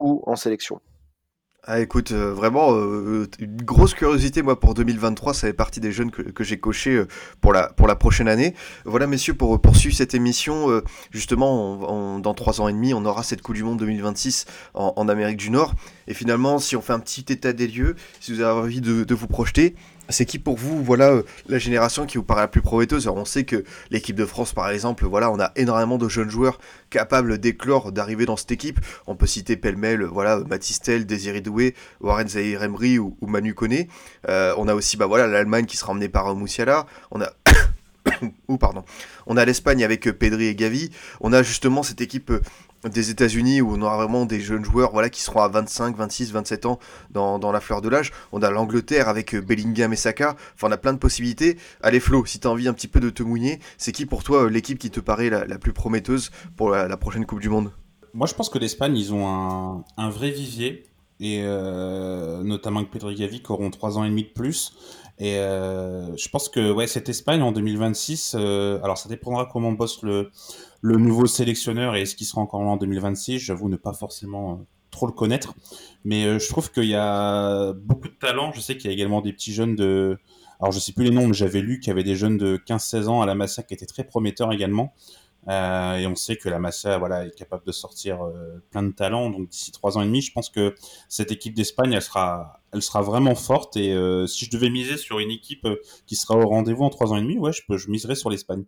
[0.00, 0.80] ou en sélection.
[1.64, 5.90] Ah écoute, euh, vraiment euh, une grosse curiosité moi pour 2023, ça fait partie des
[5.90, 7.08] jeunes que, j'ai coché euh,
[7.40, 8.54] pour, la, pour la prochaine année.
[8.84, 13.42] Voilà messieurs, pour poursuivre cette émission, justement dans trois ans et demi, on aura cette
[13.42, 15.74] Coupe du Monde 2026 en, Amérique du Nord.
[16.06, 19.14] Et finalement, si on fait un petit état des lieux, si vous avez envie de
[19.14, 19.74] vous projeter,
[20.08, 23.06] c'est qui pour vous, voilà, euh, la génération qui vous paraît la plus prometteuse?
[23.08, 26.58] On sait que l'équipe de France, par exemple, voilà, on a énormément de jeunes joueurs
[26.90, 28.80] capables d'éclore, d'arriver dans cette équipe.
[29.06, 33.88] On peut citer pêle-mêle, voilà, Matistel, Désiré Doué, Warren Zahir Emery ou, Manu Koné.
[34.28, 36.86] Euh, on a aussi, bah voilà, l'Allemagne qui sera emmenée par Moussiala.
[37.10, 37.30] On a
[38.48, 38.84] ou pardon.
[39.26, 40.90] On a l'Espagne avec Pedri et Gavi.
[41.20, 42.32] On a justement cette équipe
[42.84, 46.32] des États-Unis où on aura vraiment des jeunes joueurs voilà, qui seront à 25, 26,
[46.32, 46.78] 27 ans
[47.10, 48.12] dans, la fleur de l'âge.
[48.32, 50.36] On a l'Angleterre avec euh, Bellingham et Saka.
[50.54, 51.58] Enfin, on a plein de possibilités.
[51.82, 54.22] Allez, Flo, si tu as envie un petit peu de te mouiller, c'est qui pour
[54.22, 57.72] toi euh, l'équipe qui te paraît la, plus prometteuse pour la, prochaine Coupe du Monde?
[58.14, 60.84] Moi, je pense que l'Espagne, ils ont un, vrai vivier.
[61.20, 64.74] Et euh, notamment avec Pedro Gavi qui auront 3 ans et demi de plus.
[65.18, 70.30] Et je pense que ouais, cette Espagne en 2026, alors ça dépendra comment bosse le,
[70.80, 74.52] le nouveau sélectionneur et ce qui sera encore là en 2026, j'avoue ne pas forcément
[74.52, 74.56] euh,
[74.90, 75.54] trop le connaître.
[76.04, 78.52] Mais euh, je trouve qu'il y a beaucoup de talent.
[78.52, 80.18] Je sais qu'il y a également des petits jeunes de.
[80.60, 82.56] Alors je sais plus les noms, mais j'avais lu qu'il y avait des jeunes de
[82.56, 84.92] 15-16 ans à la Massa qui étaient très prometteurs également.
[85.48, 88.18] Euh, et on sait que la Masia voilà, est capable de sortir
[88.70, 89.30] plein de talents.
[89.30, 90.74] Donc d'ici trois ans et demi, je pense que
[91.08, 93.76] cette équipe d'Espagne, elle sera, elle sera vraiment forte.
[93.76, 93.94] Et
[94.26, 95.66] si je devais miser sur une équipe
[96.06, 98.28] qui sera au rendez-vous en trois ans et demi, ouais, je, peux, je miserais sur
[98.28, 98.64] l'Espagne.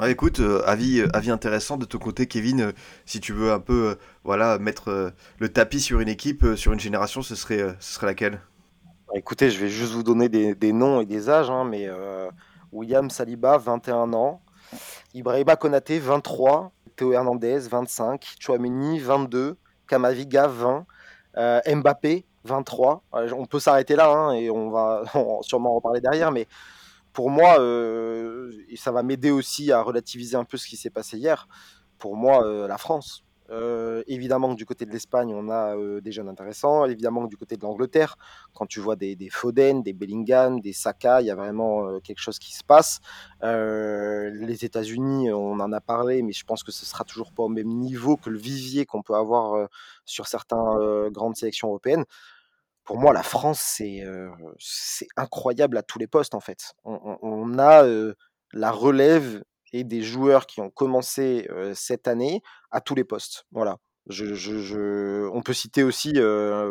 [0.00, 2.72] Ah, écoute, avis, avis intéressant de ton côté, Kevin.
[3.04, 7.22] si tu veux un peu voilà, mettre le tapis sur une équipe, sur une génération,
[7.22, 8.40] ce serait, ce serait laquelle?
[9.08, 11.88] Bah, Écoutez, je vais juste vous donner des, noms et des âges, hein, mais
[12.72, 14.40] William Saliba, 21 ans.
[15.14, 16.70] Ibrahima Konaté, 23.
[16.96, 18.36] Théo Hernandez, 25.
[18.38, 19.56] Chouameni, 22.
[19.86, 20.86] Kamaviga, 20.
[21.36, 23.02] Euh, Mbappé, 23.
[23.12, 25.02] on peut s'arrêter là hein, et on va
[25.42, 26.46] sûrement en reparler derrière, mais
[27.18, 31.18] pour moi, euh, ça va m'aider aussi à relativiser un peu ce qui s'est passé
[31.18, 31.48] hier.
[31.98, 36.12] Pour moi, euh, la France, euh, évidemment que du côté de l'Espagne, on a des
[36.12, 36.84] jeunes intéressants.
[36.84, 38.16] Évidemment que du côté de l'Angleterre,
[38.54, 42.38] quand tu vois des, Foden, des Bellingham, des Saka, il y a vraiment quelque chose
[42.38, 43.00] qui se passe.
[43.42, 47.48] les États-Unis, on en a parlé, mais je pense que ce sera toujours pas au
[47.48, 49.68] même niveau que le vivier qu'on peut avoir
[50.04, 52.04] sur certaines grandes sélections européennes.
[52.88, 56.72] Pour moi, la France, c'est incroyable à tous les postes, en fait.
[56.84, 57.86] On, a
[58.54, 63.44] la relève et des joueurs qui ont commencé cette année à tous les postes.
[63.52, 63.76] Voilà.
[64.08, 66.14] On peut citer aussi,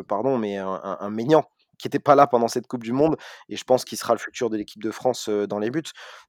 [0.08, 1.44] pardon, mais un, un, Maignan
[1.78, 3.16] qui n'était pas là pendant cette Coupe du Monde
[3.48, 5.84] et je pense qu'il sera le futur de l'équipe de France dans les buts.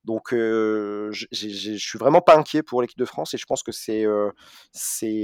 [0.04, 4.04] Donc je suis vraiment pas inquiet pour l'équipe de France et je pense que c'est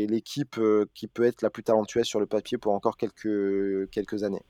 [0.09, 0.59] l'équipe
[0.95, 4.41] qui peut être la plus talentueuse sur le papier pour encore quelques années.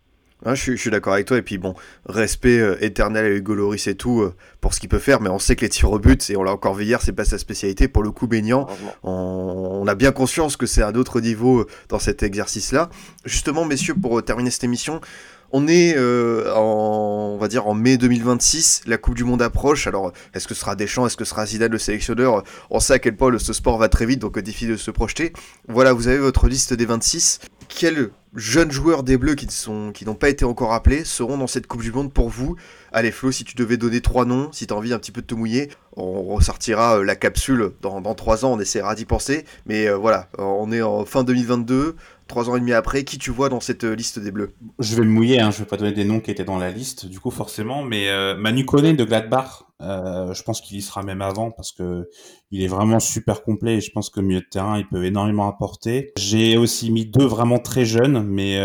[0.45, 1.39] Ah, je, suis, d'accord avec toi.
[1.39, 1.75] Et puis bon,
[2.07, 5.31] respect euh, éternel à Hugo Loris et tout euh, pour ce qu'il peut faire, mais
[5.31, 7.25] on sait que les tirs au but, et on l'a encore vu hier, c'est pas
[7.25, 7.89] sa spécialité.
[7.89, 8.67] Pour le coup, Baignan,
[9.03, 12.91] on, a bien conscience que c'est un autre niveau euh, dans cet exercice-là.
[13.25, 15.01] Justement, messieurs, pour terminer cette émission,
[15.57, 19.87] on est en, on va dire en mai 2026, la Coupe du Monde approche.
[19.87, 22.43] Alors, est-ce que ce sera Deschamps, est-ce que ce sera Zidane le sélectionneur?
[22.71, 25.33] On sait à quel point ce sport va très vite, donc difficile de se projeter.
[25.69, 27.39] Voilà, vous avez votre liste des 26.
[27.69, 31.47] Quel jeunes joueurs des Bleus qui sont qui n'ont pas été encore appelés seront dans
[31.47, 32.57] cette Coupe du Monde pour vous?
[32.93, 35.21] Allez Flo, si tu devais donner trois noms, si tu as envie un petit peu
[35.21, 39.45] de te mouiller, on ressortira euh, la capsule dans, trois ans, on essaiera d'y penser.
[39.67, 41.97] Mais euh, voilà, on est en fin 2022,
[42.27, 44.55] trois ans et demi après, qui tu vois dans cette euh, liste des Bleus?
[44.79, 46.71] Je vais me mouiller, hein, je vais pas donner des noms qui étaient dans la
[46.71, 51.23] liste, du coup forcément, mais Manu Koné de Gladbach, je pense qu'il y sera même
[51.23, 52.09] avant parce que
[52.51, 55.49] il est vraiment super complet et je pense que milieu de terrain il peut énormément
[55.49, 56.13] apporter.
[56.17, 58.57] J'ai aussi mis deux vraiment très jeunes, mais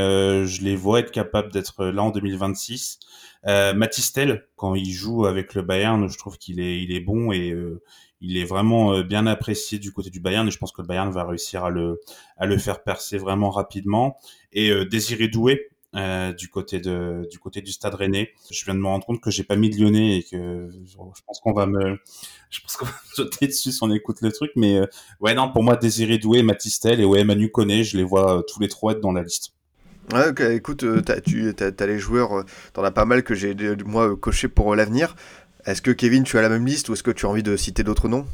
[0.46, 3.00] je les vois être capables d'être là en 2026.
[3.48, 7.52] Euh, Matistel, quand il joue avec le Bayern, je trouve qu'il est, est bon et
[7.52, 7.82] euh,
[8.22, 10.88] il est vraiment euh, bien apprécié du côté du Bayern et je pense que le
[10.88, 11.98] Bayern va réussir à le,
[12.58, 14.18] faire percer vraiment rapidement.
[14.52, 18.32] Et euh, Désiré Doué, euh, du côté du Stade Rennais.
[18.52, 21.22] Je viens de me rendre compte que j'ai pas mis de Lyonnais et que je
[21.26, 21.98] pense qu'on va me
[22.50, 24.80] je pense qu'on va me jeter dessus si on écoute le truc mais
[25.20, 28.60] ouais non pour moi Désiré Doué, Matistel et ouais Manu Koné, je les vois tous
[28.60, 29.54] les trois être dans la liste.
[30.12, 32.44] Ouais, écoute, euh, t'as, tu as, les joueurs, euh,
[32.74, 33.56] t'en as pas mal que j'ai
[33.86, 35.16] moi coché pour euh, l'avenir.
[35.70, 37.56] Est-ce que Kevin, tu as la même liste ou est-ce que tu as envie de
[37.56, 38.26] citer d'autres noms?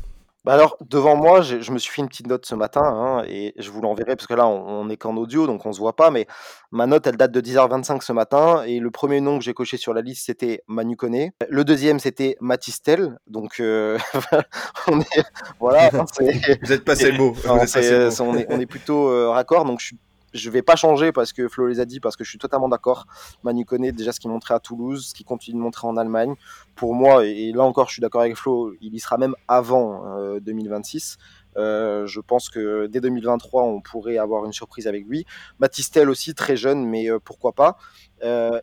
[0.45, 3.53] Bah alors, devant moi, je me suis fait une petite note ce matin hein, et
[3.57, 6.11] je vous l'enverrai parce que là, on, est qu'en audio donc on se voit pas.
[6.11, 6.27] Mais
[6.71, 9.75] ma note, elle date de 10h25 ce matin et le premier nom que j'ai coché
[9.75, 11.33] sur la liste, c'était Manu Koné.
[11.49, 13.17] Le deuxième, c'était Matistel.
[13.27, 13.55] Donc,
[14.87, 15.23] on est,
[15.59, 15.89] voilà.
[16.61, 17.33] vous êtes passé le mot.
[17.49, 19.65] on, est, on, est, plutôt raccord.
[19.65, 19.99] Donc, je suis
[20.35, 22.69] je vais pas changer parce que Flo les a dit, parce que je suis totalement
[22.69, 23.07] d'accord.
[23.43, 26.35] Manu connaît déjà ce qu'il montrait à Toulouse, ce qu'il continue de montrer en Allemagne.
[26.75, 30.03] Pour moi, et là encore, je suis d'accord avec Flo, il y sera même avant
[30.39, 31.17] 2026.
[31.17, 31.23] Euh,
[31.57, 35.25] euh, je pense que dès 2023, on pourrait avoir une surprise avec lui.
[35.59, 37.77] Matistel aussi, très jeune, mais euh, pourquoi pas.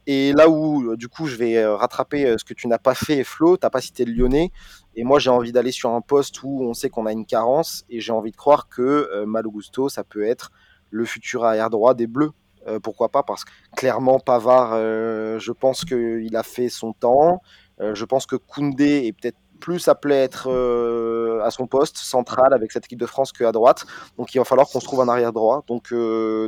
[0.07, 3.57] et là où, du coup, je vais rattraper ce que tu n'as pas fait, Flo,
[3.57, 4.51] tu n'as pas cité le Lyonnais.
[4.95, 7.85] Et moi, j'ai envie d'aller sur un poste où on sait qu'on a une carence.
[7.89, 10.51] Et j'ai envie de croire que Malo Gusto, ça peut être
[10.93, 12.31] le futur arrière droit des Bleus.
[12.69, 17.43] Euh, pourquoi pas Parce que clairement, Pavard, euh, je pense qu'il a fait son temps.
[17.81, 20.49] Euh, je pense que Koundé est peut-être plus appelé à être
[21.45, 23.85] à son poste central avec cette équipe de France qu'à droite.
[24.19, 25.65] Donc il va falloir qu'on se trouve un arrière droit.
[25.69, 25.95] Donc,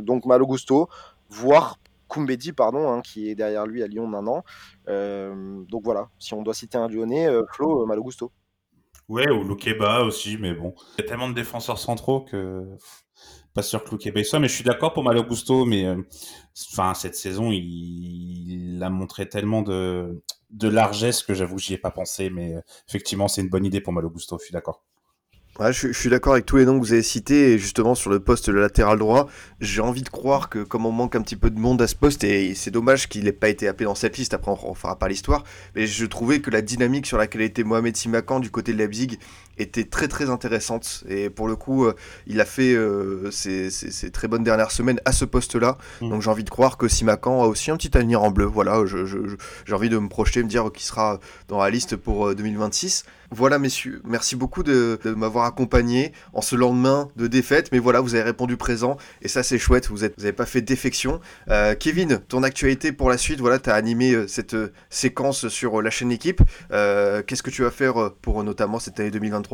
[0.03, 0.89] donc Malo Gusto,
[1.29, 1.77] voire
[2.09, 4.43] Koumbedi, pardon, hein, qui est derrière lui à Lyon maintenant.
[4.85, 8.33] donc voilà, si on doit citer un Lyonnais, Flo, Malo Gusto.
[9.07, 10.73] Ouais, ou Loukeba aussi, mais bon.
[10.97, 12.65] Il y a tellement de défenseurs centraux que
[13.55, 15.95] pas sûr que Luke soit, mais je suis d'accord pour Malo Gusto, mais euh,
[16.73, 21.89] enfin cette saison, il, a montré tellement de, de largesse que j'avoue j'y ai pas
[21.89, 24.83] pensé, mais euh, effectivement c'est une bonne idée pour Malo Gusto, je suis d'accord.
[25.57, 28.09] Ouais, je, suis d'accord avec tous les noms que vous avez cités, et justement sur
[28.09, 29.29] le poste de latéral droit,
[29.61, 31.95] j'ai envie de croire que comme on manque un petit peu de monde à ce
[31.95, 34.75] poste, et c'est dommage qu'il n'ait pas été appelé dans cette liste, après on, ne
[34.75, 38.51] fera pas l'histoire, mais je trouvais que la dynamique sur laquelle était Mohamed Simakan du
[38.51, 39.17] côté de Leipzig
[39.57, 41.03] était très très intéressante.
[41.07, 41.87] Et pour le coup,
[42.27, 42.75] il a fait
[43.31, 45.77] ses, très bonnes dernières semaines à ce poste-là.
[46.01, 46.09] Mm.
[46.09, 48.45] Donc j'ai envie de croire que Simacan a aussi un petit avenir en bleu.
[48.45, 53.05] Voilà, j'ai envie de me projeter, me dire qu'il sera dans la liste pour 2026.
[53.31, 57.69] Voilà, messieurs, merci beaucoup de, m'avoir accompagné en ce lendemain de défaite.
[57.71, 59.89] Mais voilà, vous avez répondu présent et ça, c'est chouette.
[59.89, 61.19] Vous n'avez pas fait défection.
[61.49, 65.47] Euh, Kevin, ton actualité pour la suite, voilà, tu as animé euh, cette euh, séquence
[65.47, 66.41] sur la chaîne équipe.
[66.69, 69.44] Qu'est-ce que tu vas faire pour notamment cette année 2023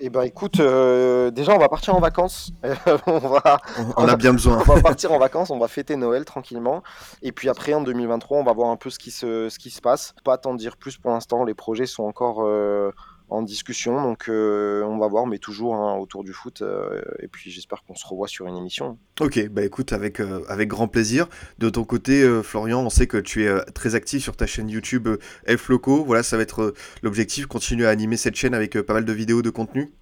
[0.00, 2.52] eh ben écoute, déjà on va partir en vacances.
[3.06, 3.58] on, va,
[3.96, 4.58] on, a bien besoin.
[4.60, 6.84] on va partir en vacances, on va fêter Noël tranquillement.
[7.20, 9.70] Et puis après en 2023, on va voir un peu ce qui se, ce qui
[9.70, 10.14] se passe.
[10.22, 12.46] Pas t'en dire plus pour l'instant, les projets sont encore
[13.30, 14.02] en discussion.
[14.02, 16.62] Donc euh, on va voir, mais toujours hein, autour du foot.
[16.62, 18.98] Euh, et puis j'espère qu'on se revoit sur une émission.
[19.20, 21.28] Ok, bah écoute, avec, euh, avec grand plaisir.
[21.58, 25.08] De ton côté, Florian, on sait que tu es très actif sur ta chaîne YouTube
[25.44, 26.04] Elf Loco.
[26.04, 29.42] Voilà, ça va être l'objectif, continuer à animer cette chaîne avec pas mal de vidéos
[29.42, 29.92] de contenu.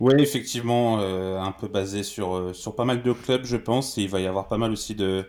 [0.00, 3.96] Oui, effectivement, un peu basé sur, sur pas mal de clubs, je pense.
[3.98, 5.24] Et il va y avoir pas mal aussi de,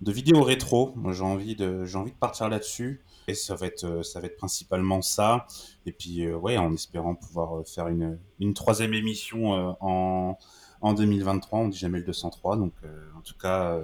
[0.00, 0.92] de vidéos rétro.
[0.96, 3.00] Moi, j'ai envie de, j'ai envie de partir là-dessus.
[3.28, 5.46] Et ça va être, euh, ça va être principalement ça.
[5.84, 10.38] Et puis, euh, ouais, en espérant pouvoir euh, faire une, une troisième émission en,
[10.80, 11.58] en 2023.
[11.60, 12.56] On dit jamais le 203.
[12.56, 12.72] Donc,
[13.16, 13.78] en tout cas,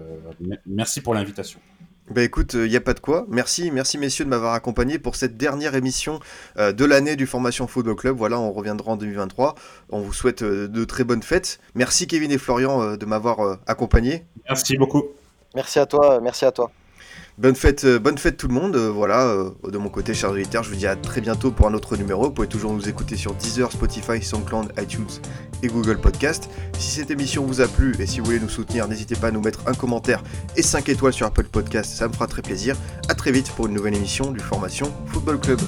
[0.67, 1.61] merci pour l'invitation.
[2.11, 3.25] Bah écoute, il n'y a pas de quoi.
[3.29, 6.21] Merci, merci messieurs de m'avoir accompagné pour cette dernière émission
[6.57, 8.17] de l'année du Formation Football Club.
[8.17, 9.55] Voilà, on reviendra en 2023.
[9.91, 11.61] On vous souhaite de très bonnes fêtes.
[11.75, 14.25] Merci Kevin et Florian de m'avoir accompagné.
[14.49, 15.03] Merci beaucoup.
[15.55, 16.71] Merci à toi, merci à toi.
[17.37, 18.77] Bonne fête, euh, bonne fête tout le monde.
[18.77, 21.67] Euh, voilà, euh, de mon côté, chers auditeurs, je vous dis à très bientôt pour
[21.67, 22.27] un autre numéro.
[22.27, 25.09] Vous pouvez toujours nous écouter sur Deezer, Spotify, SoundCloud, iTunes
[25.65, 26.49] et Google Podcast.
[26.79, 29.31] Si cette émission vous a plu et si vous voulez nous soutenir, n'hésitez pas à
[29.33, 30.23] nous mettre un commentaire
[30.57, 32.77] et 5 étoiles sur Apple Podcast, ça me fera très plaisir.
[33.09, 35.59] A très vite pour une nouvelle émission du Formation Football Club.